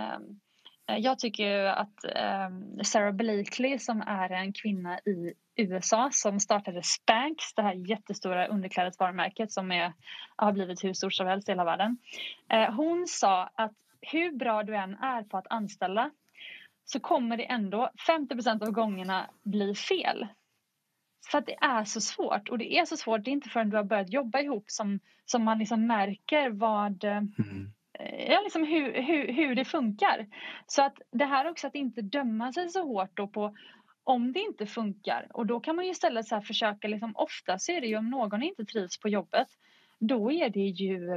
Eh, 0.89 0.99
jag 0.99 1.19
tycker 1.19 1.45
ju 1.45 1.69
att 1.69 2.05
ehm, 2.15 2.85
Sarah 2.85 3.13
Blakely 3.13 3.79
som 3.79 4.01
är 4.01 4.31
en 4.31 4.53
kvinna 4.53 4.99
i 4.99 5.35
USA 5.57 6.09
som 6.13 6.41
startade 6.41 6.83
Spanx, 6.83 7.55
det 7.55 7.63
här 7.63 7.75
jättestora 7.75 8.47
underklädesvarumärket 8.47 9.53
som 9.53 9.73
är, 9.73 9.93
har 10.37 10.53
blivit 10.53 10.85
hur 10.85 10.93
stort 10.93 11.15
som 11.15 11.27
helst 11.27 11.49
i 11.49 11.53
hela 11.53 11.65
världen. 11.65 11.99
Eh, 12.53 12.75
hon 12.75 13.07
sa 13.09 13.51
att 13.55 13.75
hur 14.01 14.33
bra 14.33 14.63
du 14.63 14.77
än 14.77 14.95
är 14.95 15.23
på 15.23 15.37
att 15.37 15.47
anställa 15.51 16.11
så 16.85 17.01
kommer 17.01 17.37
det 17.37 17.45
ändå 17.45 17.91
50% 18.09 18.63
av 18.63 18.71
gångerna 18.71 19.31
bli 19.43 19.75
fel. 19.75 20.27
för 21.31 21.39
att 21.39 21.47
det 21.47 21.57
är 21.61 21.85
så 21.85 22.01
svårt 22.01 22.49
och 22.49 22.59
det 22.59 22.79
är 22.79 22.85
så 22.85 22.97
svårt, 22.97 23.25
det 23.25 23.31
är 23.31 23.33
inte 23.33 23.49
förrän 23.49 23.71
du 23.71 23.77
har 23.77 23.85
börjat 23.85 24.13
jobba 24.13 24.41
ihop 24.41 24.65
som, 24.67 25.01
som 25.25 25.45
man 25.45 25.59
liksom 25.59 25.87
märker 25.87 26.51
vad 26.51 27.05
eh, 27.05 27.17
mm. 27.17 27.73
Ja, 28.29 28.41
liksom 28.45 28.65
hur, 28.65 29.03
hur, 29.03 29.33
hur 29.33 29.55
det 29.55 29.65
funkar. 29.65 30.27
Så 30.67 30.83
att 30.83 30.99
det 31.13 31.25
här 31.25 31.51
också 31.51 31.67
att 31.67 31.75
inte 31.75 32.03
döma 32.03 32.53
sig 32.53 32.69
så 32.69 32.83
hårt 32.83 33.17
då 33.17 33.27
på 33.27 33.55
om 34.05 34.33
det 34.33 34.41
inte 34.41 34.67
funkar 34.67 35.27
och 35.35 35.47
då 35.47 35.61
kan 35.61 35.77
man 35.77 35.85
ju 35.85 35.91
istället 35.91 36.27
så 36.27 36.41
försöka 36.41 36.89
liksom 36.89 37.13
ofta 37.17 37.59
så 37.59 37.73
är 37.73 37.81
det 37.81 37.87
ju 37.87 37.97
om 37.97 38.11
någon 38.11 38.43
inte 38.43 38.65
trivs 38.65 39.01
på 39.01 39.09
jobbet 39.09 39.49
då 40.01 40.33
är 40.33 40.49
det 40.49 40.61
ju 40.61 41.15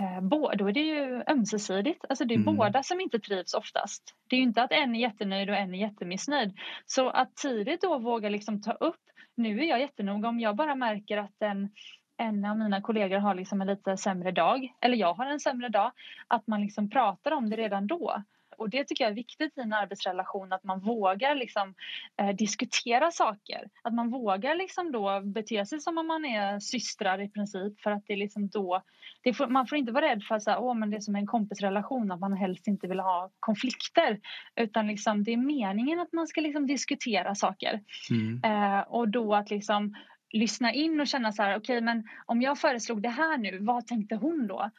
eh, 0.00 0.22
då 0.22 0.68
är 0.68 0.72
det 0.72 0.80
ju 0.80 1.22
ömsesidigt. 1.26 2.04
Alltså 2.08 2.24
det 2.24 2.34
är 2.34 2.38
mm. 2.38 2.56
båda 2.56 2.82
som 2.82 3.00
inte 3.00 3.18
trivs 3.18 3.54
oftast. 3.54 4.14
Det 4.28 4.36
är 4.36 4.38
ju 4.38 4.44
inte 4.44 4.62
att 4.62 4.72
en 4.72 4.94
är 4.94 5.00
jättenöjd 5.00 5.50
och 5.50 5.56
en 5.56 5.74
är 5.74 5.78
jättemissnöjd. 5.78 6.52
Så 6.86 7.08
att 7.08 7.36
tidigt 7.36 7.80
då 7.80 7.98
våga 7.98 8.28
liksom 8.28 8.62
ta 8.62 8.72
upp, 8.72 9.00
nu 9.34 9.60
är 9.60 9.64
jag 9.64 9.80
jättenoga 9.80 10.28
om 10.28 10.40
jag 10.40 10.56
bara 10.56 10.74
märker 10.74 11.16
att 11.16 11.42
en 11.42 11.70
en 12.16 12.44
av 12.44 12.58
mina 12.58 12.80
kollegor 12.80 13.18
har 13.18 13.34
liksom 13.34 13.60
en 13.60 13.66
lite 13.66 13.96
sämre 13.96 14.30
dag, 14.30 14.72
eller 14.80 14.96
jag 14.96 15.14
har 15.14 15.26
en 15.26 15.40
sämre 15.40 15.68
dag, 15.68 15.92
att 16.28 16.46
man 16.46 16.60
liksom 16.60 16.90
pratar 16.90 17.30
om 17.30 17.50
det 17.50 17.56
redan 17.56 17.86
då. 17.86 18.22
Och 18.58 18.70
det 18.70 18.84
tycker 18.84 19.04
jag 19.04 19.10
är 19.10 19.14
viktigt 19.14 19.58
i 19.58 19.60
en 19.60 19.72
arbetsrelation 19.72 20.52
att 20.52 20.64
man 20.64 20.80
vågar 20.80 21.34
liksom, 21.34 21.74
eh, 22.20 22.28
diskutera 22.28 23.10
saker. 23.10 23.68
Att 23.82 23.94
man 23.94 24.10
vågar 24.10 24.54
liksom 24.54 24.92
då 24.92 25.20
bete 25.20 25.66
sig 25.66 25.80
som 25.80 25.98
om 25.98 26.06
man 26.06 26.24
är 26.24 26.60
systrar 26.60 27.20
i 27.20 27.28
princip 27.28 27.80
för 27.80 27.90
att 27.90 28.06
det 28.06 28.12
är 28.12 28.16
liksom 28.16 28.48
då 28.48 28.82
det 29.22 29.34
får, 29.34 29.46
man 29.46 29.66
får 29.66 29.78
inte 29.78 29.92
vara 29.92 30.06
rädd 30.06 30.22
för 30.22 30.34
att 30.34 30.42
säga, 30.42 30.58
Åh, 30.58 30.74
men 30.74 30.90
det 30.90 30.96
är 30.96 31.00
som 31.00 31.16
en 31.16 31.26
kompisrelation 31.26 32.12
att 32.12 32.20
man 32.20 32.32
helst 32.32 32.66
inte 32.66 32.86
vill 32.86 33.00
ha 33.00 33.30
konflikter 33.40 34.20
utan 34.56 34.86
liksom, 34.86 35.24
det 35.24 35.32
är 35.32 35.36
meningen 35.36 36.00
att 36.00 36.12
man 36.12 36.26
ska 36.26 36.40
liksom 36.40 36.66
diskutera 36.66 37.34
saker. 37.34 37.80
Mm. 38.10 38.40
Eh, 38.44 38.80
och 38.80 39.08
då 39.08 39.34
att 39.34 39.50
liksom 39.50 39.94
lyssna 40.34 40.72
in 40.72 41.00
och 41.00 41.06
känna 41.06 41.32
så 41.32 41.42
här, 41.42 41.50
okej 41.50 41.58
okay, 41.58 41.80
men 41.80 42.08
om 42.26 42.42
jag 42.42 42.58
föreslog 42.58 43.02
det 43.02 43.08
här 43.08 43.38
nu, 43.38 43.58
vad 43.58 43.86
tänkte 43.86 44.14
hon 44.14 44.46
då? 44.46 44.70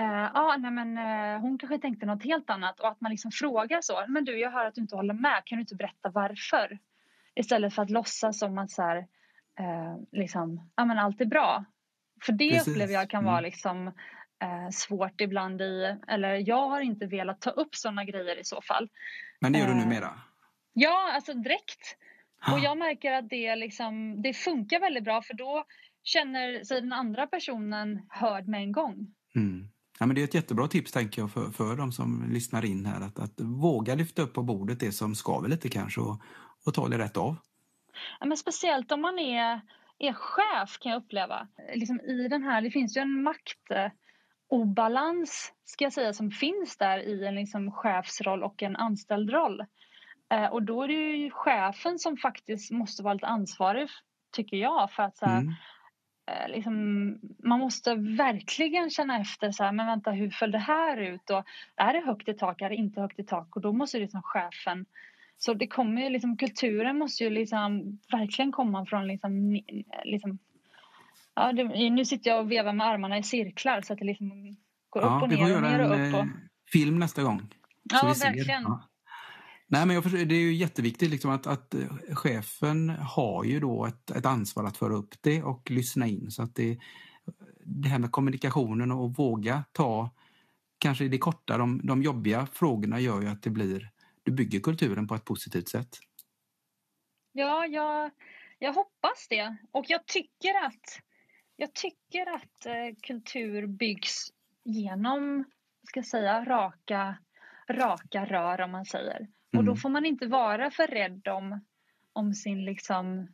Uh, 0.00 0.36
ah, 0.36 0.56
nej, 0.56 0.70
men, 0.70 0.98
uh, 0.98 1.40
hon 1.40 1.58
kanske 1.58 1.78
tänkte 1.78 2.06
något 2.06 2.24
helt 2.24 2.50
annat 2.50 2.80
och 2.80 2.88
att 2.88 3.00
man 3.00 3.10
liksom 3.10 3.30
frågar 3.30 3.80
så. 3.80 4.04
Men 4.08 4.24
du, 4.24 4.38
jag 4.38 4.50
hör 4.50 4.66
att 4.66 4.74
du 4.74 4.80
inte 4.80 4.96
håller 4.96 5.14
med. 5.14 5.42
Kan 5.44 5.56
du 5.56 5.60
inte 5.60 5.74
berätta 5.74 6.08
varför? 6.08 6.78
Istället 7.34 7.74
för 7.74 7.82
att 7.82 7.90
låtsas 7.90 8.38
som 8.38 8.58
att 8.58 8.70
så 8.70 8.82
här, 8.82 8.98
uh, 9.60 9.96
liksom, 10.12 10.70
ah, 10.74 10.84
men 10.84 10.98
allt 10.98 11.20
är 11.20 11.26
bra. 11.26 11.64
För 12.22 12.32
det 12.32 12.50
Precis. 12.50 12.68
upplever 12.68 12.92
jag 12.92 13.10
kan 13.10 13.20
mm. 13.20 13.32
vara 13.32 13.40
liksom, 13.40 13.92
svårt 14.72 15.20
ibland 15.20 15.60
i, 15.60 15.96
eller 16.08 16.48
jag 16.48 16.68
har 16.68 16.80
inte 16.80 17.06
velat 17.06 17.40
ta 17.40 17.50
upp 17.50 17.74
sådana 17.74 18.04
grejer 18.04 18.40
i 18.40 18.44
så 18.44 18.62
fall. 18.62 18.88
Men 19.40 19.52
det 19.52 19.58
gör 19.58 19.66
du 19.66 19.74
numera? 19.74 20.10
Ja, 20.72 21.12
alltså 21.14 21.34
direkt. 21.34 21.96
Och 22.46 22.58
jag 22.58 22.78
märker 22.78 23.12
att 23.12 23.28
det, 23.28 23.56
liksom, 23.56 24.22
det 24.22 24.34
funkar 24.34 24.80
väldigt 24.80 25.04
bra 25.04 25.22
för 25.22 25.34
då 25.34 25.64
känner 26.02 26.64
sig 26.64 26.80
den 26.80 26.92
andra 26.92 27.26
personen 27.26 28.02
hörd 28.08 28.48
med 28.48 28.62
en 28.62 28.72
gång. 28.72 29.14
Mm. 29.34 29.68
Ja, 29.98 30.06
men 30.06 30.14
det 30.14 30.20
är 30.22 30.24
ett 30.24 30.34
jättebra 30.34 30.68
tips 30.68 30.92
tänker 30.92 31.22
jag 31.22 31.32
för, 31.32 31.50
för 31.50 31.76
de 31.76 31.92
som 31.92 32.32
lyssnar 32.32 32.64
in 32.64 32.86
här. 32.86 33.00
Att, 33.00 33.18
att 33.18 33.40
våga 33.40 33.94
lyfta 33.94 34.22
upp 34.22 34.34
på 34.34 34.42
bordet 34.42 34.80
det 34.80 34.92
som 34.92 35.14
skaver 35.14 35.48
lite 35.48 35.68
kanske 35.68 36.00
och, 36.00 36.20
och 36.66 36.74
ta 36.74 36.88
det 36.88 36.98
rätt 36.98 37.16
av. 37.16 37.36
Ja, 38.20 38.26
men 38.26 38.36
speciellt 38.36 38.92
om 38.92 39.00
man 39.00 39.18
är, 39.18 39.60
är 39.98 40.12
chef 40.12 40.78
kan 40.78 40.92
jag 40.92 41.02
uppleva. 41.02 41.48
Liksom 41.74 42.00
I 42.00 42.28
den 42.28 42.42
här, 42.42 42.62
det 42.62 42.70
finns 42.70 42.96
ju 42.96 43.00
en 43.00 43.22
maktobalans 44.48 45.52
ska 45.64 45.84
jag 45.84 45.92
säga 45.92 46.12
som 46.12 46.30
finns 46.30 46.76
där 46.76 46.98
i 46.98 47.26
en 47.26 47.34
liksom 47.34 47.72
chefsroll 47.72 48.42
och 48.42 48.62
en 48.62 48.76
anställd 48.76 49.30
roll. 49.30 49.64
Eh, 50.32 50.46
och 50.46 50.62
då 50.62 50.82
är 50.82 50.88
det 50.88 50.94
ju 50.94 51.30
chefen 51.30 51.98
som 51.98 52.16
faktiskt 52.16 52.70
måste 52.70 53.02
vara 53.02 53.14
lite 53.14 53.26
ansvarig 53.26 53.88
tycker 54.32 54.56
jag 54.56 54.90
för 54.90 55.02
att 55.02 55.16
så 55.16 55.26
här, 55.26 55.40
mm. 55.40 55.54
Eh, 56.26 56.48
liksom, 56.48 56.74
man 57.44 57.60
måste 57.60 57.94
verkligen 57.94 58.90
känna 58.90 59.20
efter 59.20 59.52
så 59.52 59.64
här, 59.64 59.72
men 59.72 59.86
vänta 59.86 60.10
hur 60.10 60.30
föll 60.30 60.50
det 60.50 60.58
här 60.58 60.96
ut 60.96 61.30
och 61.30 61.44
är 61.76 61.92
det 61.92 62.00
högt 62.06 62.28
i 62.28 62.34
tak, 62.34 62.62
är 62.62 62.68
det 62.68 62.74
inte 62.74 63.00
högt 63.00 63.18
i 63.18 63.24
tak 63.24 63.56
och 63.56 63.62
då 63.62 63.72
måste 63.72 63.98
liksom 63.98 64.22
chefen 64.22 64.86
så 65.38 65.54
det 65.54 65.66
kommer 65.66 66.02
ju 66.02 66.08
liksom 66.08 66.36
kulturen 66.36 66.98
måste 66.98 67.24
ju 67.24 67.30
liksom 67.30 67.98
verkligen 68.12 68.52
komma 68.52 68.86
från 68.86 69.06
liksom, 69.06 69.60
liksom 70.04 70.38
ja, 71.34 71.52
det, 71.52 71.90
nu 71.90 72.04
sitter 72.04 72.30
jag 72.30 72.40
och 72.40 72.50
vevar 72.50 72.72
med 72.72 72.86
armarna 72.86 73.18
i 73.18 73.22
cirklar 73.22 73.82
så 73.82 73.92
att 73.92 73.98
det 73.98 74.04
liksom 74.04 74.56
går 74.90 75.02
ja, 75.02 75.16
upp 75.16 75.22
och 75.22 75.28
ner 75.28 75.56
och 75.56 75.62
ner 75.62 75.80
och 75.80 76.08
upp. 76.08 76.14
Och... 76.14 76.26
Film 76.72 76.98
nästa 76.98 77.22
gång. 77.22 77.42
Ja, 77.82 78.14
verkligen. 78.22 78.62
Ja. 78.62 78.88
Nej, 79.72 79.86
men 79.86 79.94
jag 79.94 80.02
förstår, 80.02 80.18
det 80.18 80.34
är 80.34 80.40
ju 80.40 80.54
jätteviktigt 80.54 81.10
liksom 81.10 81.30
att, 81.30 81.46
att 81.46 81.74
eh, 81.74 82.14
chefen 82.14 82.88
har 82.88 83.44
ju 83.44 83.60
då 83.60 83.86
ett, 83.86 84.10
ett 84.10 84.26
ansvar 84.26 84.64
att 84.64 84.76
föra 84.76 84.94
upp 84.94 85.14
det 85.20 85.42
och 85.42 85.70
lyssna 85.70 86.06
in. 86.06 86.30
Så 86.30 86.42
att 86.42 86.54
det, 86.54 86.78
det 87.64 87.88
här 87.88 87.98
med 87.98 88.12
kommunikationen 88.12 88.92
och 88.92 89.14
våga 89.14 89.64
ta 89.72 90.10
kanske 90.78 91.08
det 91.08 91.18
korta, 91.18 91.58
de, 91.58 91.80
de 91.86 92.02
jobbiga 92.02 92.46
frågorna 92.46 93.00
gör 93.00 93.22
ju 93.22 93.28
att 93.28 93.42
det 93.42 93.50
blir, 93.50 93.90
du 94.22 94.32
bygger 94.32 94.60
kulturen 94.60 95.08
på 95.08 95.14
ett 95.14 95.24
positivt 95.24 95.68
sätt. 95.68 95.98
Ja, 97.32 97.66
jag, 97.66 98.10
jag 98.58 98.72
hoppas 98.72 99.26
det. 99.28 99.56
Och 99.70 99.84
jag 99.88 100.06
tycker 100.06 100.64
att, 100.66 101.00
jag 101.56 101.74
tycker 101.74 102.34
att 102.34 102.66
eh, 102.66 102.96
kultur 103.02 103.66
byggs 103.66 104.28
genom, 104.64 105.44
ska 105.88 105.98
jag 105.98 106.06
säga, 106.06 106.44
raka, 106.44 107.18
raka 107.70 108.24
rör 108.24 108.60
om 108.60 108.70
man 108.70 108.84
säger. 108.84 109.28
Och 109.56 109.64
då 109.64 109.70
mm. 109.70 109.76
får 109.76 109.88
man 109.88 110.06
inte 110.06 110.26
vara 110.26 110.70
för 110.70 110.86
rädd 110.86 111.28
om, 111.28 111.60
om 112.12 112.34
sin 112.34 112.64
liksom... 112.64 113.28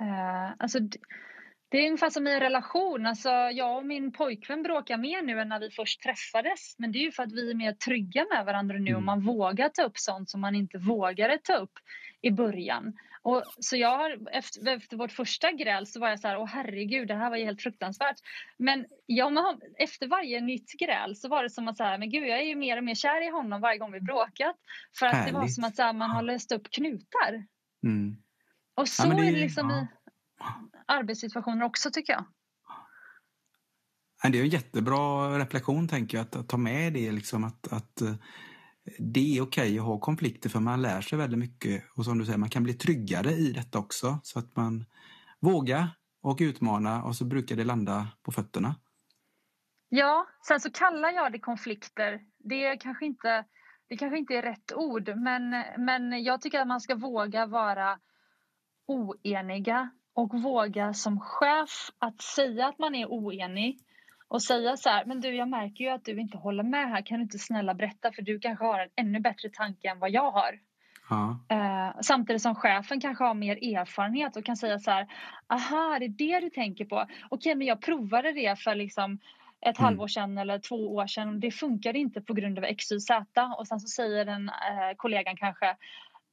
Eh, 0.00 0.50
alltså, 0.58 0.78
det 1.68 1.78
är 1.78 1.86
ungefär 1.86 2.10
som 2.10 2.26
i 2.26 2.32
en 2.32 2.40
relation. 2.40 3.06
Alltså, 3.06 3.28
jag 3.30 3.76
och 3.76 3.86
min 3.86 4.12
pojkvän 4.12 4.62
bråkar 4.62 4.96
mer 4.96 5.22
nu 5.22 5.40
än 5.40 5.48
när 5.48 5.60
vi 5.60 5.70
först 5.70 6.02
träffades. 6.02 6.78
Men 6.78 6.92
det 6.92 6.98
är 6.98 7.02
ju 7.02 7.12
för 7.12 7.22
att 7.22 7.32
vi 7.32 7.50
är 7.50 7.54
mer 7.54 7.72
trygga 7.72 8.26
med 8.34 8.44
varandra 8.44 8.78
nu 8.78 8.90
och 8.90 9.02
mm. 9.02 9.04
man 9.04 9.20
vågar 9.20 9.68
ta 9.68 9.82
upp 9.82 9.98
sånt 9.98 10.30
som 10.30 10.40
man 10.40 10.54
inte 10.54 10.78
vågade 10.78 11.38
ta 11.38 11.54
upp 11.54 11.72
i 12.20 12.30
början. 12.30 12.92
Och, 13.22 13.42
så 13.60 13.76
jag 13.76 13.98
har, 13.98 14.18
efter, 14.32 14.68
efter 14.68 14.96
vårt 14.96 15.12
första 15.12 15.52
gräl 15.52 15.86
så 15.86 16.00
var 16.00 16.08
jag 16.08 16.20
så 16.20 16.28
här, 16.28 16.38
åh 16.38 16.46
herregud, 16.46 17.08
det 17.08 17.14
här 17.14 17.30
var 17.30 17.36
ju 17.36 17.44
helt 17.44 17.62
fruktansvärt. 17.62 18.16
Men 18.58 18.86
ja, 19.06 19.58
efter 19.78 20.06
varje 20.06 20.40
nytt 20.40 20.72
gräl 20.78 21.16
så 21.16 21.28
var 21.28 21.42
det 21.42 21.50
som 21.50 21.68
att 21.68 21.76
så 21.76 21.84
här, 21.84 21.98
men 21.98 22.10
gud, 22.10 22.28
jag 22.28 22.38
är 22.38 22.44
ju 22.44 22.56
mer 22.56 22.76
och 22.76 22.84
mer 22.84 22.94
kär 22.94 23.28
i 23.28 23.30
honom 23.30 23.60
varje 23.60 23.78
gång 23.78 23.92
vi 23.92 24.00
bråkat. 24.00 24.56
För 24.98 25.06
att 25.06 25.12
Härligt. 25.12 25.34
det 25.34 25.40
var 25.40 25.48
som 25.48 25.64
att 25.64 25.76
så 25.76 25.82
här, 25.82 25.92
man 25.92 26.10
har 26.10 26.22
löst 26.22 26.52
upp 26.52 26.70
knutar. 26.70 27.46
Mm. 27.84 28.16
Och 28.74 28.88
så 28.88 29.08
ja, 29.08 29.14
det, 29.14 29.28
är 29.28 29.32
det 29.32 29.40
liksom 29.40 29.70
ja. 29.70 29.82
i 29.82 30.46
arbetssituationer 30.86 31.64
också 31.64 31.90
tycker 31.90 32.12
jag. 32.12 32.24
Det 34.32 34.38
är 34.38 34.42
en 34.42 34.48
jättebra 34.48 35.38
reflektion 35.38 35.88
tänker 35.88 36.18
jag, 36.18 36.22
att, 36.22 36.36
att 36.36 36.48
ta 36.48 36.56
med 36.56 36.92
det 36.92 37.12
liksom 37.12 37.44
att, 37.44 37.72
att 37.72 38.02
det 38.98 39.36
är 39.36 39.42
okej 39.42 39.66
okay 39.66 39.78
att 39.78 39.84
ha 39.84 39.98
konflikter 39.98 40.50
för 40.50 40.60
man 40.60 40.82
lär 40.82 41.00
sig 41.00 41.18
väldigt 41.18 41.38
mycket 41.38 41.84
och 41.94 42.04
som 42.04 42.18
du 42.18 42.24
säger, 42.24 42.38
man 42.38 42.50
kan 42.50 42.62
bli 42.62 42.74
tryggare 42.74 43.30
i 43.30 43.52
detta 43.52 43.78
också 43.78 44.18
så 44.22 44.38
att 44.38 44.56
man 44.56 44.84
vågar 45.40 45.88
och 46.22 46.38
utmana 46.40 47.02
och 47.04 47.16
så 47.16 47.24
brukar 47.24 47.56
det 47.56 47.64
landa 47.64 48.08
på 48.22 48.32
fötterna. 48.32 48.74
Ja, 49.88 50.26
sen 50.48 50.60
så 50.60 50.70
kallar 50.70 51.12
jag 51.12 51.32
det 51.32 51.38
konflikter. 51.38 52.20
Det 52.38 52.64
är 52.64 52.80
kanske 52.80 53.06
inte, 53.06 53.44
det 53.88 53.96
kanske 53.96 54.18
inte 54.18 54.34
är 54.34 54.42
rätt 54.42 54.72
ord 54.72 55.16
men, 55.16 55.50
men 55.78 56.24
jag 56.24 56.40
tycker 56.40 56.60
att 56.60 56.68
man 56.68 56.80
ska 56.80 56.94
våga 56.94 57.46
vara 57.46 57.98
oeniga 58.86 59.90
och 60.14 60.42
våga 60.42 60.94
som 60.94 61.20
chef 61.20 61.90
att 61.98 62.20
säga 62.20 62.68
att 62.68 62.78
man 62.78 62.94
är 62.94 63.06
oenig 63.06 63.80
och 64.30 64.42
säga 64.42 64.76
så 64.76 64.88
här, 64.88 65.04
men 65.04 65.20
du 65.20 65.34
jag 65.34 65.48
märker 65.48 65.84
ju 65.84 65.90
att 65.90 66.04
du 66.04 66.20
inte 66.20 66.38
håller 66.38 66.62
med 66.62 66.88
här, 66.88 67.02
kan 67.02 67.18
du 67.18 67.22
inte 67.22 67.38
snälla 67.38 67.74
berätta 67.74 68.12
för 68.12 68.22
du 68.22 68.40
kanske 68.40 68.64
har 68.64 68.80
en 68.80 68.88
ännu 68.96 69.20
bättre 69.20 69.48
tanke 69.48 69.90
än 69.90 69.98
vad 69.98 70.10
jag 70.10 70.30
har. 70.30 70.58
Ja. 71.10 71.38
Uh, 71.52 72.00
samtidigt 72.00 72.42
som 72.42 72.54
chefen 72.54 73.00
kanske 73.00 73.24
har 73.24 73.34
mer 73.34 73.76
erfarenhet 73.76 74.36
och 74.36 74.44
kan 74.44 74.56
säga 74.56 74.78
så 74.78 74.90
här, 74.90 75.06
aha 75.48 75.98
det 75.98 76.04
är 76.04 76.08
det 76.08 76.40
du 76.40 76.50
tänker 76.50 76.84
på, 76.84 77.06
okej 77.28 77.54
men 77.54 77.66
jag 77.66 77.80
provade 77.80 78.32
det 78.32 78.58
för 78.58 78.74
liksom 78.74 79.18
ett 79.60 79.78
mm. 79.78 79.84
halvår 79.84 80.08
sedan 80.08 80.38
eller 80.38 80.58
två 80.58 80.94
år 80.94 81.06
sedan 81.06 81.28
och 81.28 81.40
det 81.40 81.50
funkade 81.50 81.98
inte 81.98 82.20
på 82.20 82.34
grund 82.34 82.58
av 82.58 82.64
X, 82.64 82.92
Y, 82.92 83.00
Z 83.00 83.54
och 83.58 83.66
sen 83.66 83.80
så 83.80 83.88
säger 83.88 84.24
den 84.24 84.48
uh, 84.48 84.96
kollegan 84.96 85.36
kanske, 85.36 85.66
ja 85.66 85.76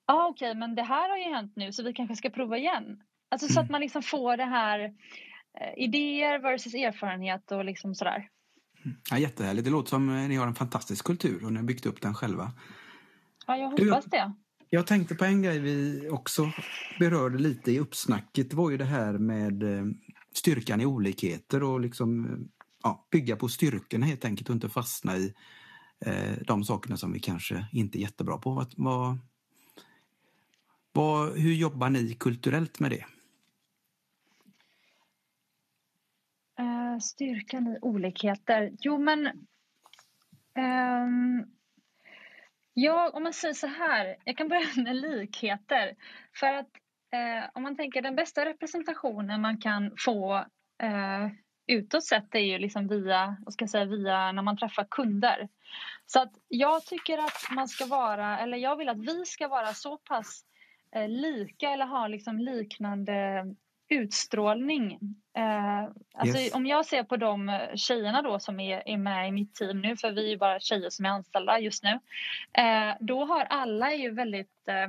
ah, 0.06 0.28
okej 0.28 0.56
men 0.56 0.76
det 0.76 0.84
här 0.84 1.10
har 1.10 1.18
ju 1.18 1.36
hänt 1.36 1.56
nu 1.56 1.72
så 1.72 1.84
vi 1.84 1.94
kanske 1.94 2.16
ska 2.16 2.30
prova 2.30 2.58
igen. 2.58 3.04
Alltså 3.30 3.46
mm. 3.46 3.54
så 3.54 3.60
att 3.60 3.64
mm. 3.64 3.72
man 3.72 3.82
liksom 3.82 4.02
får 4.02 4.38
det 4.38 4.46
här 4.46 4.80
Eh, 4.80 5.37
idéer 5.78 6.40
versus 6.40 6.74
erfarenhet 6.74 7.52
och 7.52 7.66
liksom 7.66 7.96
sådär. 7.96 8.30
Ja, 9.10 9.18
jättehärligt. 9.18 9.66
Det 9.66 9.72
låter 9.72 9.90
som 9.90 10.28
ni 10.28 10.36
har 10.36 10.48
en 10.48 10.56
fantastisk 10.56 11.06
kultur 11.06 11.46
och 11.46 11.54
ni 11.54 11.60
har 11.60 11.66
byggt 11.66 11.86
upp 11.86 12.02
den 12.02 12.14
själva. 12.14 12.52
Ja, 13.48 13.58
jag 13.58 13.70
hoppas 13.70 14.06
du, 14.06 14.10
det. 14.10 14.34
Jag 14.70 14.88
tänkte 14.88 15.16
på 15.16 15.26
en 15.26 15.42
grej 15.42 15.60
vi 15.60 16.10
också 16.10 16.52
berörde 17.00 17.38
lite 17.38 17.72
i 17.72 17.80
uppsnacket. 17.80 18.50
Det 18.50 18.56
var 18.56 18.70
ju 18.70 18.78
det 18.78 18.86
här 18.86 19.14
med 19.14 19.64
eh, 19.64 19.86
styrkan 20.34 20.82
i 20.82 20.86
olikheter 20.86 21.64
och 21.64 21.80
liksom 21.80 22.26
eh, 22.26 22.38
ja, 22.84 23.08
bygga 23.12 23.36
på 23.36 23.50
styrkorna 23.50 24.06
helt 24.06 24.26
enkelt 24.26 24.50
och 24.50 24.56
inte 24.56 24.70
fastna 24.70 25.18
i 25.18 25.34
eh, 26.06 26.38
de 26.48 26.64
sakerna 26.64 26.98
som 26.98 27.14
vi 27.14 27.20
kanske 27.20 27.66
inte 27.72 28.00
är 28.00 28.02
jättebra 28.02 28.38
på. 28.38 28.52
Vad, 28.52 28.74
vad, 28.78 29.18
vad, 30.92 31.38
hur 31.38 31.54
jobbar 31.54 31.90
ni 31.90 32.14
kulturellt 32.14 32.80
med 32.80 32.92
det? 32.92 33.06
Uh, 36.98 37.02
styrkan 37.02 37.68
i 37.68 37.80
olikheter. 37.82 38.72
Jo, 38.80 38.98
men... 38.98 39.28
Um, 40.58 41.46
ja, 42.74 43.12
om 43.14 43.24
man 43.24 43.34
säger 43.34 43.54
så 43.54 43.68
här. 43.68 44.16
Jag 44.24 44.38
kan 44.38 44.48
börja 44.48 44.68
med 44.84 44.96
likheter. 44.96 45.96
För 46.36 46.54
att 46.54 46.72
uh, 47.14 47.50
om 47.54 47.64
man 47.64 47.76
tänker 47.76 48.02
den 48.02 48.16
bästa 48.16 48.46
representationen 48.46 49.42
man 49.42 49.58
kan 49.58 49.92
få 49.98 50.38
uh, 50.84 51.28
utåt 51.68 52.04
sett 52.04 52.36
är 52.36 52.40
ju 52.40 52.58
liksom 52.58 52.88
via, 52.88 53.38
vad 53.46 53.54
ska 53.54 53.64
jag 53.64 53.70
säga, 53.70 53.86
via 53.86 54.32
när 54.32 54.42
man 54.42 54.58
träffar 54.58 54.88
kunder. 54.92 55.50
Så 56.06 56.22
att 56.22 56.32
jag 56.48 56.86
tycker 56.86 57.18
att 57.18 57.52
man 57.52 57.68
ska 57.68 57.86
vara, 57.86 58.40
eller 58.40 58.58
jag 58.58 58.76
vill 58.76 58.90
att 58.90 59.00
vi 59.00 59.26
ska 59.26 59.48
vara 59.48 59.74
så 59.74 59.98
pass 59.98 60.46
eh, 60.96 61.10
lika 61.10 61.70
eller 61.70 61.86
ha 61.86 62.08
liksom 62.08 62.40
liknande 62.40 63.46
utstrålning. 63.90 65.00
Eh, 65.38 65.84
alltså 66.14 66.42
yes. 66.42 66.56
Om 66.56 66.66
jag 66.66 66.86
ser 66.86 67.04
på 67.04 67.18
de 67.18 67.60
tjejerna 67.76 68.22
då 68.22 68.40
som 68.40 68.60
är, 68.60 68.84
är 68.86 68.98
med 68.98 69.28
i 69.28 69.32
mitt 69.32 69.56
team 69.56 69.82
nu, 69.82 69.98
för 69.98 70.12
vi 70.12 70.26
är 70.26 70.30
ju 70.30 70.38
bara 70.38 70.60
tjejer 70.60 70.90
som 70.90 71.06
är 71.06 71.10
anställda 71.10 71.60
just 71.60 71.84
nu. 71.84 72.00
Eh, 72.54 72.96
då 73.00 73.26
har 73.26 73.44
alla 73.44 73.94
ju 73.94 74.12
väldigt 74.12 74.68
eh, 74.68 74.88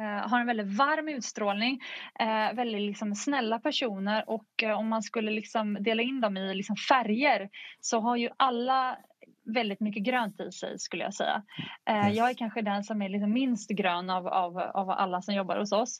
Uh, 0.00 0.28
har 0.28 0.40
en 0.40 0.46
väldigt 0.46 0.76
varm 0.76 1.08
utstrålning, 1.08 1.80
uh, 2.22 2.56
väldigt 2.56 2.80
liksom 2.80 3.14
snälla 3.14 3.58
personer 3.58 4.30
och 4.30 4.62
om 4.76 4.88
man 4.88 5.02
skulle 5.02 5.30
liksom 5.30 5.76
dela 5.80 6.02
in 6.02 6.20
dem 6.20 6.36
i 6.36 6.54
liksom 6.54 6.76
färger 6.76 7.50
så 7.80 8.00
har 8.00 8.16
ju 8.16 8.28
alla 8.36 8.98
väldigt 9.44 9.80
mycket 9.80 10.02
grönt 10.02 10.40
i 10.40 10.52
sig 10.52 10.78
skulle 10.78 11.04
jag 11.04 11.14
säga. 11.14 11.42
Yes. 11.90 12.16
Jag 12.16 12.30
är 12.30 12.34
kanske 12.34 12.62
den 12.62 12.84
som 12.84 13.02
är 13.02 13.08
liksom 13.08 13.32
minst 13.32 13.70
grön 13.70 14.10
av, 14.10 14.28
av, 14.28 14.58
av 14.58 14.90
alla 14.90 15.22
som 15.22 15.34
jobbar 15.34 15.58
hos 15.58 15.72
oss. 15.72 15.98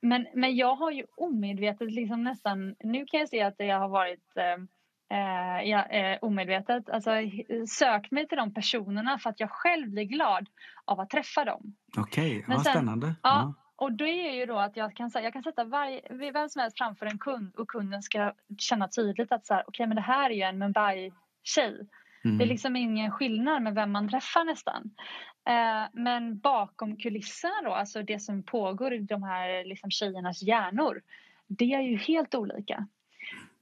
Men, 0.00 0.26
men 0.34 0.56
jag 0.56 0.74
har 0.74 0.90
ju 0.90 1.04
omedvetet 1.16 1.92
liksom 1.92 2.24
nästan, 2.24 2.74
nu 2.80 3.06
kan 3.06 3.20
jag 3.20 3.28
se 3.28 3.42
att 3.42 3.58
det 3.58 3.70
har 3.70 3.88
varit 3.88 4.36
eh, 5.10 5.68
ja, 5.70 5.86
eh, 5.86 6.18
omedvetet 6.22 6.90
alltså, 6.90 7.10
sökt 7.68 8.10
mig 8.10 8.28
till 8.28 8.38
de 8.38 8.54
personerna 8.54 9.18
för 9.18 9.30
att 9.30 9.40
jag 9.40 9.50
själv 9.50 9.90
blir 9.90 10.04
glad 10.04 10.48
av 10.84 11.00
att 11.00 11.10
träffa 11.10 11.44
dem. 11.44 11.76
Okej, 11.98 12.38
okay. 12.38 12.54
ja, 12.54 12.60
spännande. 12.60 13.14
Ja. 13.22 13.54
Och 13.76 13.92
det 13.92 14.28
är 14.28 14.32
ju 14.32 14.46
då 14.46 14.58
att 14.58 14.76
jag 14.76 14.96
kan, 14.96 15.10
jag 15.14 15.32
kan 15.32 15.42
sätta 15.42 15.64
varje, 15.64 16.30
vem 16.32 16.48
som 16.48 16.60
helst 16.60 16.78
framför 16.78 17.06
en 17.06 17.18
kund 17.18 17.56
och 17.56 17.68
kunden 17.68 18.02
ska 18.02 18.32
känna 18.58 18.88
tydligt 18.88 19.32
att 19.32 19.46
så 19.46 19.54
här, 19.54 19.68
okay, 19.68 19.86
men 19.86 19.96
det 19.96 20.02
här 20.02 20.30
är 20.30 20.34
ju 20.34 20.42
en 20.42 20.58
Mumbai-tjej. 20.58 21.88
Mm. 22.24 22.38
Det 22.38 22.44
är 22.44 22.48
liksom 22.48 22.76
ingen 22.76 23.10
skillnad 23.10 23.62
med 23.62 23.74
vem 23.74 23.92
man 23.92 24.08
träffar 24.08 24.44
nästan. 24.44 24.90
Eh, 25.48 25.88
men 25.92 26.38
bakom 26.38 26.96
kulisserna 26.96 27.54
då, 27.64 27.72
alltså 27.72 28.02
det 28.02 28.18
som 28.18 28.42
pågår 28.42 28.94
i 28.94 28.98
de 28.98 29.22
här 29.22 29.64
liksom 29.64 29.90
tjejernas 29.90 30.42
hjärnor, 30.42 31.02
det 31.46 31.72
är 31.72 31.80
ju 31.80 31.96
helt 31.96 32.34
olika. 32.34 32.86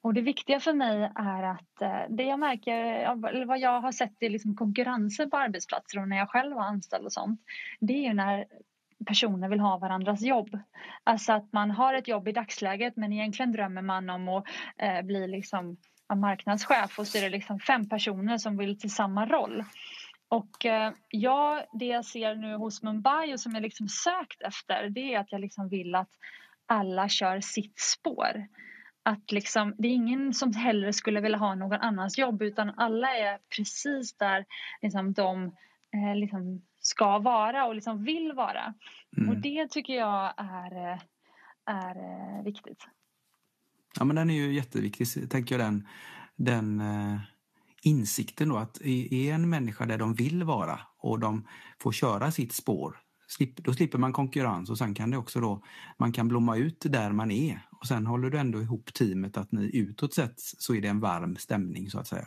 Och 0.01 0.14
det 0.14 0.21
viktiga 0.21 0.61
för 0.61 0.73
mig 0.73 1.12
är 1.14 1.42
att 1.42 1.83
eh, 1.83 2.01
det 2.09 2.23
jag 2.23 2.38
märker, 2.38 2.85
eller 3.29 3.47
vad 3.47 3.59
jag 3.59 3.81
har 3.81 3.92
sett 3.92 4.23
i 4.23 4.29
liksom 4.29 4.57
konkurrensen 4.57 5.31
på 5.31 5.37
arbetsplatser 5.37 6.01
och 6.01 6.09
när 6.09 6.16
jag 6.16 6.31
själv 6.31 6.55
var 6.55 6.62
anställd 6.62 7.05
och 7.05 7.12
sånt, 7.12 7.40
det 7.81 7.92
är 7.92 8.03
ju 8.03 8.14
när 8.14 8.44
personer 9.07 9.49
vill 9.49 9.61
ha 9.61 9.79
varandras 9.79 10.23
jobb. 10.23 10.59
Alltså 11.05 11.33
att 11.33 11.53
man 11.53 11.71
har 11.71 11.94
ett 11.94 12.09
jobb 12.09 12.29
i 12.29 12.33
dagsläget 12.33 12.97
men 12.97 13.12
egentligen 13.12 13.53
drömmer 13.53 13.83
man 13.83 14.11
om 14.11 14.29
att 14.29 14.44
eh, 14.77 15.03
bli 15.03 15.29
liksom 15.29 15.77
marknadschef 16.14 16.99
och 16.99 17.07
så 17.07 17.18
är 17.18 17.23
det 17.23 17.29
liksom 17.29 17.61
fem 17.61 17.88
personer 17.88 18.38
som 18.38 18.57
vill 18.57 18.81
till 18.81 18.94
samma 18.94 19.27
roll. 19.27 19.64
Och 20.29 20.66
eh, 20.66 20.92
ja, 21.09 21.64
det 21.73 21.87
jag 21.87 22.05
ser 22.05 22.35
nu 22.35 22.55
hos 22.55 22.83
Mumbai 22.83 23.35
och 23.35 23.40
som 23.40 23.55
jag 23.55 23.62
liksom 23.62 23.88
sökt 23.88 24.42
efter 24.42 24.88
det 24.90 25.14
är 25.14 25.21
att 25.21 25.33
jag 25.33 25.40
liksom 25.40 25.68
vill 25.68 25.94
att 25.94 26.11
alla 26.66 27.09
kör 27.09 27.40
sitt 27.40 27.81
spår. 27.81 28.47
Att 29.03 29.33
liksom, 29.33 29.75
det 29.79 29.88
är 29.88 29.92
ingen 29.92 30.35
som 30.35 30.55
hellre 30.55 30.92
skulle 30.92 31.21
vilja 31.21 31.38
ha 31.38 31.55
någon 31.55 31.81
annans 31.81 32.18
jobb 32.18 32.42
utan 32.42 32.71
alla 32.77 33.16
är 33.16 33.38
precis 33.57 34.16
där 34.16 34.44
liksom, 34.83 35.12
de 35.12 35.44
eh, 35.94 36.16
liksom, 36.16 36.62
ska 36.81 37.18
vara 37.18 37.66
och 37.66 37.75
liksom 37.75 38.05
vill 38.05 38.33
vara. 38.33 38.75
Mm. 39.16 39.29
Och 39.29 39.37
det 39.37 39.71
tycker 39.71 39.94
jag 39.94 40.35
är, 40.37 40.92
eh, 40.92 40.99
är 41.66 41.97
eh, 41.97 42.44
viktigt. 42.44 42.87
Ja 43.99 44.05
men 44.05 44.17
den 44.17 44.31
är 44.31 44.35
ju 44.35 44.55
jätteviktig, 44.55 45.31
tänker 45.31 45.59
jag 45.59 45.67
den, 45.67 45.89
den 46.37 46.81
eh, 46.81 47.21
insikten 47.83 48.49
då 48.49 48.57
att 48.57 48.81
är 48.85 49.33
en 49.35 49.51
människa 49.51 49.87
där 49.87 49.99
de 49.99 50.15
vill 50.15 50.45
vara 50.45 50.81
och 50.99 51.19
de 51.19 51.47
får 51.79 51.93
köra 51.93 52.31
sitt 52.31 52.53
spår 52.53 52.97
då 53.39 53.73
slipper 53.73 53.99
man 53.99 54.13
konkurrens 54.13 54.71
och 54.71 54.79
sen 54.79 54.95
kan 54.95 55.11
det 55.11 55.17
också 55.17 55.41
då, 55.41 55.63
man 55.99 56.13
kan 56.13 56.29
blomma 56.29 56.57
ut 56.57 56.85
där 56.89 57.13
man 57.13 57.31
är 57.31 57.61
och 57.81 57.87
sen 57.87 58.07
håller 58.07 58.31
du 58.31 58.39
ändå 58.39 58.61
ihop 58.61 58.95
teamet 58.95 59.37
att 59.37 59.53
ni 59.53 59.77
utåt 59.77 60.15
sett 60.15 60.35
så 60.37 60.75
är 60.75 60.81
det 60.81 60.89
en 60.89 61.01
varm 61.01 61.37
stämning 61.37 61.91
så 61.91 61.99
att 61.99 62.07
säga. 62.07 62.27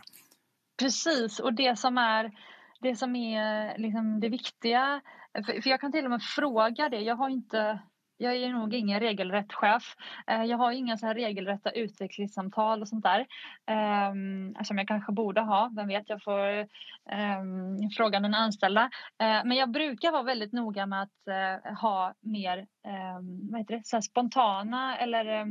Precis 0.78 1.40
och 1.40 1.54
det 1.54 1.78
som 1.78 1.98
är 1.98 2.32
det 2.80 2.96
som 2.96 3.16
är 3.16 3.78
liksom 3.78 4.20
det 4.20 4.28
viktiga, 4.28 5.00
för 5.44 5.68
jag 5.68 5.80
kan 5.80 5.92
till 5.92 6.04
och 6.04 6.10
med 6.10 6.22
fråga 6.22 6.88
det, 6.88 7.00
jag 7.00 7.16
har 7.16 7.28
inte 7.28 7.78
jag 8.22 8.36
är 8.36 8.48
nog 8.48 8.74
ingen 8.74 9.00
regelrätt 9.00 9.52
chef. 9.52 9.96
Eh, 10.26 10.44
jag 10.44 10.58
har 10.58 10.72
inga 10.72 10.96
så 10.96 11.06
här 11.06 11.14
regelrätta 11.14 11.70
utvecklingssamtal 11.70 12.82
och 12.82 12.88
sånt 12.88 13.04
där. 13.04 13.26
Ehm, 13.66 14.54
som 14.64 14.78
jag 14.78 14.88
kanske 14.88 15.12
borde 15.12 15.40
ha. 15.40 15.70
Vem 15.76 15.88
vet, 15.88 16.08
jag 16.08 16.22
får 16.22 16.66
ehm, 17.10 17.90
fråga 17.96 18.20
den 18.20 18.34
anställda. 18.34 18.90
Eh, 19.18 19.40
men 19.44 19.52
jag 19.52 19.70
brukar 19.70 20.12
vara 20.12 20.22
väldigt 20.22 20.52
noga 20.52 20.86
med 20.86 21.02
att 21.02 21.28
eh, 21.28 21.74
ha 21.74 22.14
mer 22.20 22.58
ehm, 22.58 23.50
vad 23.50 23.60
heter 23.60 23.74
det, 23.74 23.86
så 23.86 24.02
spontana 24.02 24.98
eller 24.98 25.46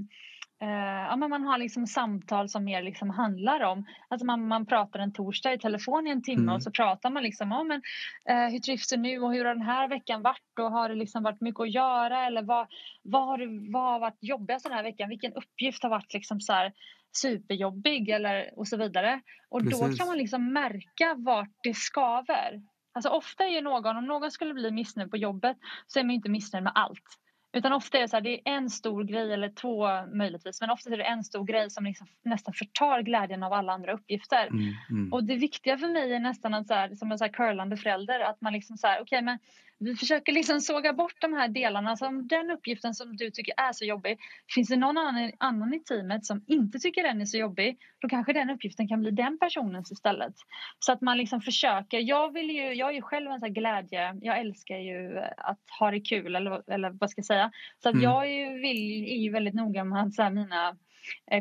ja, 0.66 1.16
men 1.16 1.30
man 1.30 1.44
har 1.44 1.58
liksom 1.58 1.88
samtal 1.88 2.50
som 2.50 2.64
mer 2.64 2.82
liksom 2.82 3.10
handlar 3.10 3.62
om, 3.62 3.86
alltså 4.08 4.26
man, 4.26 4.48
man 4.48 4.66
pratar 4.66 5.00
en 5.00 5.14
torsdag 5.14 5.54
i 5.54 5.60
telefon 5.60 6.08
i 6.08 6.10
en 6.10 6.24
timme 6.24 6.42
mm. 6.42 6.56
och 6.56 6.64
så 6.64 6.72
pratar 6.72 7.10
man 7.10 7.24
liksom 7.24 7.52
om 7.52 7.68
men, 7.68 7.82
uh, 8.30 8.52
hur 8.52 8.60
trivs 8.60 8.88
du 8.88 8.98
nu 8.98 9.20
och 9.20 9.34
hur 9.34 9.46
har 9.46 9.56
den 9.56 9.66
här 9.66 9.88
veckan 9.88 10.22
varit 10.22 10.60
och 10.60 10.72
har 10.72 10.90
det 10.90 10.96
liksom 10.96 11.24
varit 11.24 11.42
mycket 11.42 11.62
att 11.62 11.74
göra 11.74 12.26
eller 12.26 12.42
vad, 12.42 12.68
vad, 13.02 13.28
har, 13.28 13.72
vad 13.72 13.84
har 13.84 14.00
varit 14.00 14.18
jobbigast 14.22 14.66
den 14.66 14.74
här 14.74 14.84
veckan, 14.84 15.10
vilken 15.10 15.34
uppgift 15.34 15.84
har 15.84 15.90
varit 15.90 16.14
liksom 16.14 16.42
så 16.42 16.54
här 16.54 16.74
superjobbig 17.22 18.10
eller 18.10 18.60
och 18.60 18.68
så 18.68 18.78
vidare. 18.78 19.22
Och 19.50 19.62
Precis. 19.62 19.80
då 19.80 19.98
kan 19.98 20.08
man 20.08 20.18
liksom 20.18 20.54
märka 20.54 21.16
vart 21.18 21.56
det 21.64 21.74
skaver. 21.74 22.62
Alltså 22.94 23.10
ofta 23.10 23.44
är 23.44 23.62
någon, 23.62 23.98
om 23.98 24.06
någon 24.06 24.32
skulle 24.32 24.54
bli 24.54 24.72
missnöjd 24.72 25.12
på 25.12 25.18
jobbet 25.18 25.58
så 25.88 26.00
är 26.00 26.04
man 26.04 26.16
inte 26.16 26.30
missnöjd 26.30 26.64
med 26.64 26.74
allt. 26.76 27.18
Utan 27.54 27.74
ofta 27.74 27.98
är 27.98 28.02
det 28.02 28.08
så 28.08 28.16
här, 28.16 28.22
det 28.22 28.34
är 28.34 28.42
en 28.46 28.70
stor 28.70 29.04
grej 29.04 29.34
eller 29.34 29.50
två 29.50 29.88
möjligtvis, 30.18 30.62
men 30.62 30.70
ofta 30.70 30.90
är 30.90 30.98
det 30.98 31.04
en 31.04 31.24
stor 31.24 31.44
grej 31.44 31.70
som 31.70 31.84
liksom 31.84 32.08
nästan 32.24 32.54
förtar 32.54 33.02
glädjen 33.02 33.44
av 33.44 33.54
alla 33.54 33.74
andra 33.74 33.94
uppgifter. 33.94 34.48
Mm, 34.48 34.74
mm. 34.90 35.14
Och 35.14 35.24
det 35.24 35.36
viktiga 35.36 35.78
för 35.78 35.88
mig 35.88 36.14
är 36.14 36.20
nästan 36.20 36.54
att 36.54 36.68
så 36.68 36.74
här, 36.74 36.96
som 36.96 37.12
en 37.12 37.18
så 37.18 37.24
här 37.24 37.32
curlande 37.32 37.78
förälder, 37.78 38.20
att 38.20 38.42
man 38.42 38.54
liksom 38.54 38.78
så 38.78 38.88
här, 38.88 38.96
okej 38.96 39.04
okay, 39.04 39.22
men 39.22 39.40
vi 39.84 39.96
försöker 39.96 40.34
liksom 40.34 40.62
såga 40.62 40.94
bort 40.94 41.22
de 41.22 41.34
här 41.34 41.48
delarna. 41.48 41.98
Så 41.98 42.08
om 42.08 42.28
den 42.28 42.52
uppgiften 42.52 42.94
som 42.94 43.18
du 43.18 43.32
tycker 43.32 43.54
är 43.58 43.74
så 43.74 43.86
jobbig, 43.86 44.18
finns 44.56 44.70
det 44.70 44.76
någon 44.76 44.98
annan, 44.98 45.32
annan 45.38 45.74
i 45.74 45.80
teamet 45.80 46.26
som 46.26 46.44
inte 46.48 46.80
tycker 46.80 47.04
den 47.04 47.22
är 47.22 47.26
så 47.26 47.38
jobbig, 47.38 47.78
då 48.00 48.10
kanske 48.10 48.34
den 48.34 48.50
uppgiften 48.50 48.88
kan 48.88 49.00
bli 49.00 49.12
den 49.12 49.38
personens 49.40 49.92
istället. 49.92 50.34
Så 50.80 50.92
att 50.92 51.02
man 51.02 51.18
liksom 51.18 51.42
försöker. 51.42 52.00
Jag, 52.00 52.34
vill 52.34 52.50
ju, 52.50 52.74
jag 52.74 52.90
är 52.90 52.94
ju 52.94 53.02
själv 53.02 53.32
en 53.32 53.40
sån 53.40 53.54
glädje, 53.54 54.18
jag 54.22 54.40
älskar 54.40 54.78
ju 54.78 55.20
att 55.38 55.60
ha 55.80 55.92
det 55.92 56.00
kul 56.00 56.36
eller, 56.36 56.72
eller 56.72 56.90
vad 56.90 57.10
ska 57.10 57.20
jag 57.20 57.26
säga. 57.26 57.52
Så 57.84 57.90
att 57.90 57.96
mm. 57.96 58.04
jag 58.04 58.26
är 58.26 58.32
ju, 58.32 58.60
vill, 58.60 59.04
är 59.04 59.18
ju 59.18 59.32
väldigt 59.32 59.54
noga 59.54 59.84
med 59.84 60.02
att 60.02 60.14
så 60.14 60.30
mina 60.30 60.78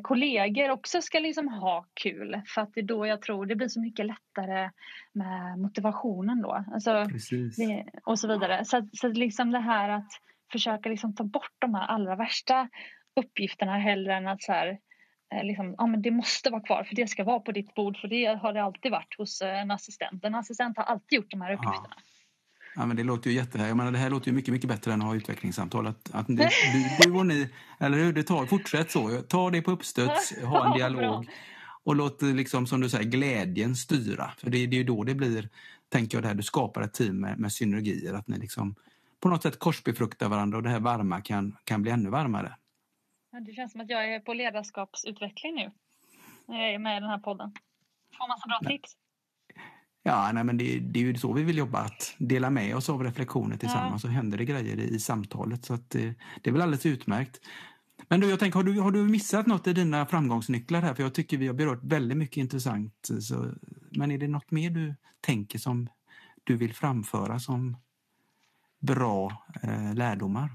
kollegor 0.02 0.70
också 0.70 1.02
ska 1.02 1.18
liksom 1.18 1.48
ha 1.48 1.86
kul. 1.94 2.42
För 2.46 2.60
att 2.60 2.74
det 2.74 2.80
är 2.80 2.84
då 2.84 3.06
jag 3.06 3.22
tror 3.22 3.46
det 3.46 3.56
blir 3.56 3.68
så 3.68 3.80
mycket 3.80 4.06
lättare 4.06 4.70
med 5.12 5.58
motivationen 5.58 6.42
då. 6.42 6.64
Alltså, 6.72 7.04
det, 7.56 7.84
och 8.04 8.18
så 8.18 8.28
vidare. 8.28 8.64
Så, 8.64 8.88
så 8.92 9.08
liksom 9.08 9.50
det 9.50 9.58
här 9.58 9.88
att 9.88 10.10
försöka 10.52 10.88
liksom 10.88 11.14
ta 11.14 11.24
bort 11.24 11.54
de 11.58 11.74
här 11.74 11.86
allra 11.86 12.16
värsta 12.16 12.68
uppgifterna 13.20 13.78
hellre 13.78 14.14
än 14.14 14.28
att 14.28 14.42
så 14.42 14.52
här, 14.52 14.78
eh, 15.34 15.44
liksom, 15.44 15.74
ja, 15.78 15.86
men 15.86 16.02
det 16.02 16.10
måste 16.10 16.50
vara 16.50 16.62
kvar 16.62 16.84
för 16.84 16.96
det 16.96 17.06
ska 17.06 17.24
vara 17.24 17.40
på 17.40 17.52
ditt 17.52 17.74
bord 17.74 17.96
för 17.96 18.08
det 18.08 18.26
har 18.26 18.52
det 18.52 18.62
alltid 18.62 18.92
varit 18.92 19.14
hos 19.18 19.42
eh, 19.42 19.60
en 19.60 19.70
assistent. 19.70 20.24
En 20.24 20.34
assistent 20.34 20.76
har 20.76 20.84
alltid 20.84 21.16
gjort 21.16 21.30
de 21.30 21.40
här 21.40 21.52
uppgifterna. 21.52 21.96
Ja. 21.96 22.02
Ja, 22.76 22.86
men 22.86 22.96
det 22.96 23.04
låter 23.04 23.30
ju 23.30 23.36
jättehär. 23.36 23.68
Jag 23.68 23.76
menar, 23.76 23.92
det 23.92 23.98
här 23.98 24.10
låter 24.10 24.28
ju 24.28 24.32
mycket, 24.32 24.52
mycket 24.52 24.68
bättre 24.68 24.92
än 24.92 25.02
att 25.02 25.08
ha 25.08 25.14
utvecklingssamtal. 25.14 25.86
Att, 25.86 26.10
att 26.14 26.26
det, 26.26 26.34
du, 26.72 27.10
du 27.10 27.18
och 27.18 27.26
ni, 27.26 27.48
eller 27.78 27.98
hur? 27.98 28.12
Det 28.12 28.22
tar, 28.22 28.46
fortsätt 28.46 28.90
så. 28.90 29.22
Ta 29.22 29.50
det 29.50 29.62
på 29.62 29.70
uppstöds, 29.70 30.34
ha 30.44 30.66
en 30.66 30.78
dialog. 30.78 31.28
Och 31.84 31.96
låt 31.96 32.22
liksom, 32.22 32.66
som 32.66 32.80
du 32.80 32.88
säger, 32.88 33.04
glädjen 33.10 33.76
styra. 33.76 34.30
För 34.38 34.50
det, 34.50 34.66
det 34.66 34.76
är 34.76 34.78
ju 34.78 34.84
då 34.84 35.04
det 35.04 35.14
blir, 35.14 35.48
tänker 35.88 36.16
jag, 36.16 36.24
det 36.24 36.28
här, 36.28 36.34
du 36.34 36.42
skapar 36.42 36.82
ett 36.82 36.94
team 36.94 37.20
med, 37.20 37.38
med 37.38 37.52
synergier. 37.52 38.14
Att 38.14 38.28
ni 38.28 38.38
liksom 38.38 38.74
på 39.20 39.28
något 39.28 39.42
sätt 39.42 39.58
korsbefruktar 39.58 40.28
varandra 40.28 40.56
och 40.56 40.62
det 40.62 40.70
här 40.70 40.80
varma 40.80 41.20
kan, 41.20 41.56
kan 41.64 41.82
bli 41.82 41.90
ännu 41.90 42.10
varmare. 42.10 42.56
Ja, 43.32 43.40
det 43.40 43.52
känns 43.52 43.72
som 43.72 43.80
att 43.80 43.90
jag 43.90 44.14
är 44.14 44.20
på 44.20 44.34
ledarskapsutveckling 44.34 45.54
nu. 45.54 45.70
När 46.46 46.60
jag 46.60 46.74
är 46.74 46.78
med 46.78 46.96
i 46.96 47.00
den 47.00 47.10
här 47.10 47.18
podden. 47.18 47.52
Får 48.18 48.28
massa 48.28 48.46
bra 48.48 48.70
tips. 48.70 48.96
Ja, 50.02 50.30
nej, 50.32 50.44
men 50.44 50.56
det, 50.56 50.78
det, 50.78 51.00
är 51.00 51.04
ju 51.04 51.14
så 51.14 51.32
vi 51.32 51.42
vill 51.42 51.58
jobba, 51.58 51.78
att 51.78 52.14
dela 52.18 52.50
med 52.50 52.76
oss 52.76 52.90
av 52.90 53.04
reflektioner 53.04 53.56
tillsammans 53.56 54.04
ja. 54.04 54.08
så 54.08 54.14
händer 54.14 54.38
det 54.38 54.44
grejer 54.44 54.76
i, 54.80 54.94
i 54.94 54.98
samtalet. 55.00 55.64
Så 55.64 55.74
att 55.74 55.90
det, 55.90 56.14
det 56.42 56.50
är 56.50 56.52
väl 56.52 56.62
alldeles 56.62 56.86
utmärkt. 56.86 57.40
Men 58.08 58.20
du, 58.20 58.30
jag 58.30 58.38
tänker, 58.38 58.56
har 58.56 58.64
du, 58.64 58.80
har 58.80 58.90
du 58.90 59.04
missat 59.04 59.46
något 59.46 59.66
i 59.66 59.72
dina 59.72 60.06
framgångsnycklar 60.06 60.80
här? 60.80 60.94
För 60.94 61.02
jag 61.02 61.14
tycker 61.14 61.36
vi 61.38 61.46
har 61.46 61.54
berört 61.54 61.82
väldigt 61.82 62.18
mycket 62.18 62.36
intressant. 62.36 63.10
Så, 63.20 63.52
men 63.90 64.10
är 64.10 64.18
det 64.18 64.28
något 64.28 64.50
mer 64.50 64.70
du 64.70 64.94
tänker 65.20 65.58
som 65.58 65.88
du 66.44 66.56
vill 66.56 66.74
framföra 66.74 67.38
som 67.38 67.76
bra 68.78 69.46
eh, 69.62 69.94
lärdomar? 69.94 70.50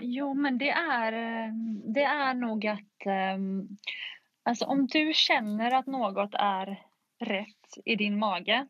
Jo, 0.00 0.34
men 0.34 0.58
det 0.58 0.70
är, 0.70 1.12
eh, 1.12 1.52
det 1.94 2.04
är 2.04 2.34
nog 2.34 2.66
att 2.66 3.36
um, 3.36 3.68
alltså 4.46 4.64
om 4.64 4.86
du 4.86 5.12
känner 5.14 5.74
att 5.74 5.86
något 5.86 6.34
är 6.34 6.82
rätt 7.18 7.78
i 7.84 7.96
din 7.96 8.18
mage, 8.18 8.66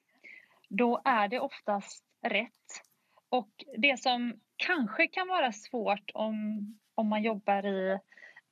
då 0.68 1.00
är 1.04 1.28
det 1.28 1.40
oftast 1.40 2.04
rätt. 2.22 2.82
Och 3.28 3.50
det 3.78 4.00
som 4.00 4.40
kanske 4.56 5.06
kan 5.06 5.28
vara 5.28 5.52
svårt 5.52 6.10
om, 6.14 6.64
om 6.94 7.08
man 7.08 7.22
jobbar 7.22 7.66
i 7.66 7.98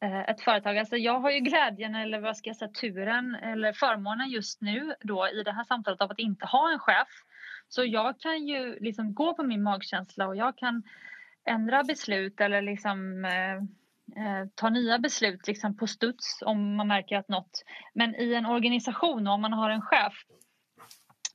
eh, 0.01 0.21
ett 0.21 0.41
företag. 0.41 0.79
Alltså 0.79 0.97
jag 0.97 1.21
har 1.21 1.31
ju 1.31 1.41
glädjen, 1.41 1.95
eller 1.95 2.21
vad 2.21 2.37
ska 2.37 2.51
jag 2.51 2.57
säga, 2.57 2.71
turen 2.71 3.35
eller 3.35 3.73
förmånen 3.73 4.29
just 4.29 4.61
nu 4.61 4.95
då 5.01 5.29
i 5.29 5.43
det 5.43 5.53
här 5.53 5.65
samtalet 5.65 6.01
av 6.01 6.11
att 6.11 6.19
inte 6.19 6.47
ha 6.47 6.73
en 6.73 6.79
chef. 6.79 7.09
Så 7.69 7.85
jag 7.85 8.21
kan 8.21 8.47
ju 8.47 8.79
liksom 8.81 9.15
gå 9.15 9.35
på 9.35 9.43
min 9.43 9.63
magkänsla 9.63 10.27
och 10.27 10.37
jag 10.37 10.59
kan 10.59 10.83
ändra 11.45 11.85
beslut 11.85 12.41
eller 12.41 12.63
liksom 12.63 13.25
eh, 13.25 13.84
eh, 14.17 14.49
ta 14.55 14.71
nya 14.71 14.99
beslut 14.99 15.47
liksom 15.47 15.77
på 15.77 15.87
studs 15.87 16.43
om 16.43 16.77
man 16.77 16.89
märker 16.89 17.17
att 17.17 17.29
något... 17.29 17.65
Men 17.95 18.15
i 18.15 18.35
en 18.35 18.47
organisation, 18.47 19.27
om 19.27 19.41
man 19.41 19.53
har 19.53 19.71
en 19.71 19.83
chef 19.83 20.15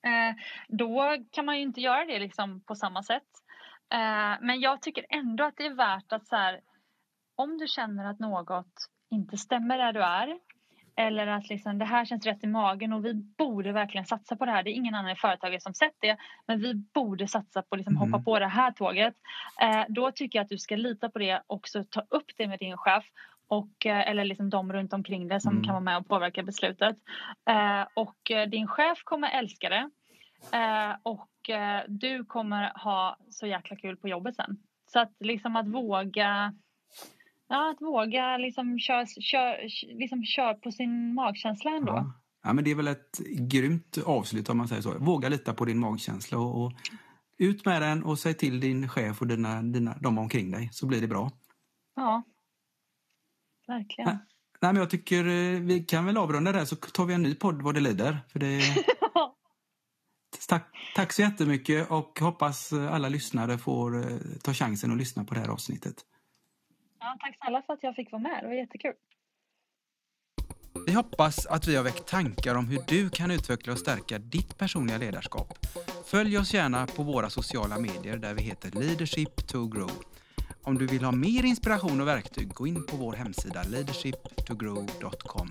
eh, 0.03 0.36
då 0.67 1.17
kan 1.32 1.45
man 1.45 1.55
ju 1.55 1.62
inte 1.62 1.82
göra 1.82 2.05
det 2.05 2.19
liksom 2.19 2.62
på 2.62 2.75
samma 2.75 3.03
sätt. 3.03 3.29
Eh, 3.93 4.38
men 4.41 4.60
jag 4.60 4.82
tycker 4.82 5.05
ändå 5.10 5.43
att 5.43 5.58
det 5.58 5.65
är 5.65 5.75
värt 5.75 6.13
att 6.13 6.27
så 6.27 6.36
här, 6.36 6.62
om 7.36 7.58
du 7.58 7.67
känner 7.67 8.05
att 8.05 8.19
något 8.19 8.73
inte 9.12 9.38
stämmer 9.38 9.77
där 9.77 9.93
du 9.93 10.03
är 10.03 10.39
eller 10.99 11.27
att 11.27 11.49
liksom, 11.49 11.77
det 11.77 11.85
här 11.85 12.05
känns 12.05 12.25
rätt 12.25 12.43
i 12.43 12.47
magen 12.47 12.93
och 12.93 13.05
vi 13.05 13.13
borde 13.13 13.71
verkligen 13.71 14.05
satsa 14.05 14.35
på 14.35 14.45
det 14.45 14.51
här. 14.51 14.63
Det 14.63 14.69
är 14.69 14.73
ingen 14.73 14.95
annan 14.95 15.12
i 15.12 15.15
företaget 15.15 15.63
som 15.63 15.73
sett 15.73 15.95
det, 15.99 16.17
men 16.47 16.59
vi 16.59 16.73
borde 16.73 17.27
satsa 17.27 17.62
på 17.62 17.75
att 17.75 17.77
liksom 17.79 17.97
mm. 17.97 18.12
hoppa 18.12 18.23
på 18.23 18.39
det 18.39 18.47
här 18.47 18.71
tåget. 18.71 19.13
Eh, 19.62 19.83
då 19.89 20.12
tycker 20.12 20.39
jag 20.39 20.43
att 20.43 20.49
du 20.49 20.57
ska 20.57 20.75
lita 20.75 21.09
på 21.09 21.19
det 21.19 21.41
och 21.47 21.67
ta 21.89 22.01
upp 22.09 22.31
det 22.38 22.47
med 22.47 22.59
din 22.59 22.77
chef 22.77 23.05
och, 23.47 23.85
eh, 23.85 24.09
eller 24.09 24.25
liksom 24.25 24.49
de 24.49 24.73
runt 24.73 24.93
omkring 24.93 25.27
dig 25.27 25.41
som 25.41 25.51
mm. 25.51 25.63
kan 25.63 25.73
vara 25.73 25.83
med 25.83 25.97
och 25.97 26.07
påverka 26.07 26.43
beslutet. 26.43 26.97
Eh, 27.49 27.88
och 27.93 28.31
eh, 28.31 28.49
din 28.49 28.67
chef 28.67 29.03
kommer 29.03 29.29
älska 29.29 29.69
det 29.69 29.89
eh, 30.57 30.95
och 31.03 31.49
eh, 31.49 31.83
du 31.88 32.25
kommer 32.25 32.71
ha 32.83 33.17
så 33.29 33.47
jäkla 33.47 33.75
kul 33.75 33.97
på 33.97 34.07
jobbet 34.07 34.35
sen. 34.35 34.57
Så 34.85 34.99
att 34.99 35.13
liksom 35.19 35.55
att 35.55 35.67
våga 35.67 36.53
Ja, 37.49 37.71
att 37.71 37.81
våga 37.81 38.38
liksom 38.38 38.79
köra 38.79 39.05
kör, 39.05 39.57
liksom 39.99 40.23
kör 40.23 40.53
på 40.53 40.71
sin 40.71 41.13
magkänsla 41.13 41.71
ändå. 41.71 41.91
Ja. 41.91 42.13
ja. 42.43 42.53
men 42.53 42.63
det 42.63 42.71
är 42.71 42.75
väl 42.75 42.88
ett 42.88 43.19
grymt 43.27 43.97
avslut 44.05 44.49
om 44.49 44.57
man 44.57 44.67
säger 44.67 44.81
så. 44.81 44.99
Våga 44.99 45.29
lita 45.29 45.53
på 45.53 45.65
din 45.65 45.79
magkänsla 45.79 46.38
och, 46.38 46.63
och 46.63 46.73
ut 47.38 47.65
med 47.65 47.81
den 47.81 48.03
och 48.03 48.19
säg 48.19 48.33
till 48.33 48.59
din 48.59 48.89
chef 48.89 49.21
och 49.21 49.27
dina, 49.27 49.62
dina, 49.62 49.97
de 50.01 50.17
omkring 50.17 50.51
dig 50.51 50.69
så 50.71 50.85
blir 50.85 51.01
det 51.01 51.07
bra. 51.07 51.31
Ja, 51.95 52.23
verkligen. 53.67 54.09
Nej, 54.09 54.17
nej, 54.62 54.73
men 54.73 54.79
jag 54.79 54.89
tycker 54.89 55.27
eh, 55.27 55.59
vi 55.59 55.79
kan 55.79 56.05
väl 56.05 56.17
avrunda 56.17 56.51
där 56.51 56.65
så 56.65 56.75
tar 56.75 57.05
vi 57.05 57.13
en 57.13 57.23
ny 57.23 57.35
podd 57.35 57.62
vad 57.62 57.73
det 57.73 57.81
lider. 57.81 58.17
För 58.31 58.39
det... 58.39 58.62
tack, 60.49 60.75
tack 60.95 61.13
så 61.13 61.21
jättemycket 61.21 61.91
och 61.91 62.19
hoppas 62.19 62.73
alla 62.73 63.09
lyssnare 63.09 63.57
får 63.57 64.12
eh, 64.12 64.17
ta 64.43 64.53
chansen 64.53 64.91
att 64.91 64.97
lyssna 64.97 65.23
på 65.23 65.33
det 65.33 65.39
här 65.39 65.49
avsnittet. 65.49 66.05
Ja, 66.99 67.17
tack 67.19 67.38
snälla 67.41 67.62
för 67.62 67.73
att 67.73 67.83
jag 67.83 67.95
fick 67.95 68.12
vara 68.12 68.21
med. 68.21 68.43
Det 68.43 68.47
var 68.47 68.53
jättekul. 68.53 68.93
Vi 70.85 70.93
hoppas 70.93 71.45
att 71.45 71.67
vi 71.67 71.75
har 71.75 71.83
väckt 71.83 72.07
tankar 72.07 72.55
om 72.55 72.67
hur 72.67 72.79
du 72.88 73.09
kan 73.09 73.31
utveckla 73.31 73.73
och 73.73 73.79
stärka 73.79 74.19
ditt 74.19 74.57
personliga 74.57 74.97
ledarskap. 74.97 75.53
Följ 76.05 76.38
oss 76.38 76.53
gärna 76.53 76.88
på 76.88 77.03
våra 77.03 77.29
sociala 77.29 77.79
medier 77.79 78.17
där 78.17 78.33
vi 78.33 78.41
heter 78.41 78.71
Leadership 78.71 79.47
to 79.47 79.67
Grow. 79.67 79.91
Om 80.63 80.77
du 80.77 80.88
vill 80.88 81.03
ha 81.03 81.12
mer 81.12 81.45
inspiration 81.45 82.01
och 82.01 82.07
verktyg, 82.07 82.53
gå 82.53 82.67
in 82.67 82.85
på 82.85 82.97
vår 82.97 83.13
hemsida 83.13 83.63
leadershiptogrow.com. 83.63 85.49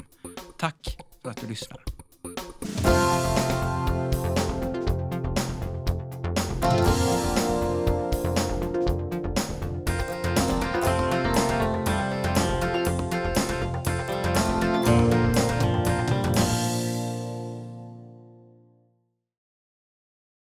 Tack 0.58 0.96
för 1.22 1.30
att 1.30 1.40
du 1.40 1.46
lyssnar. 1.46 1.97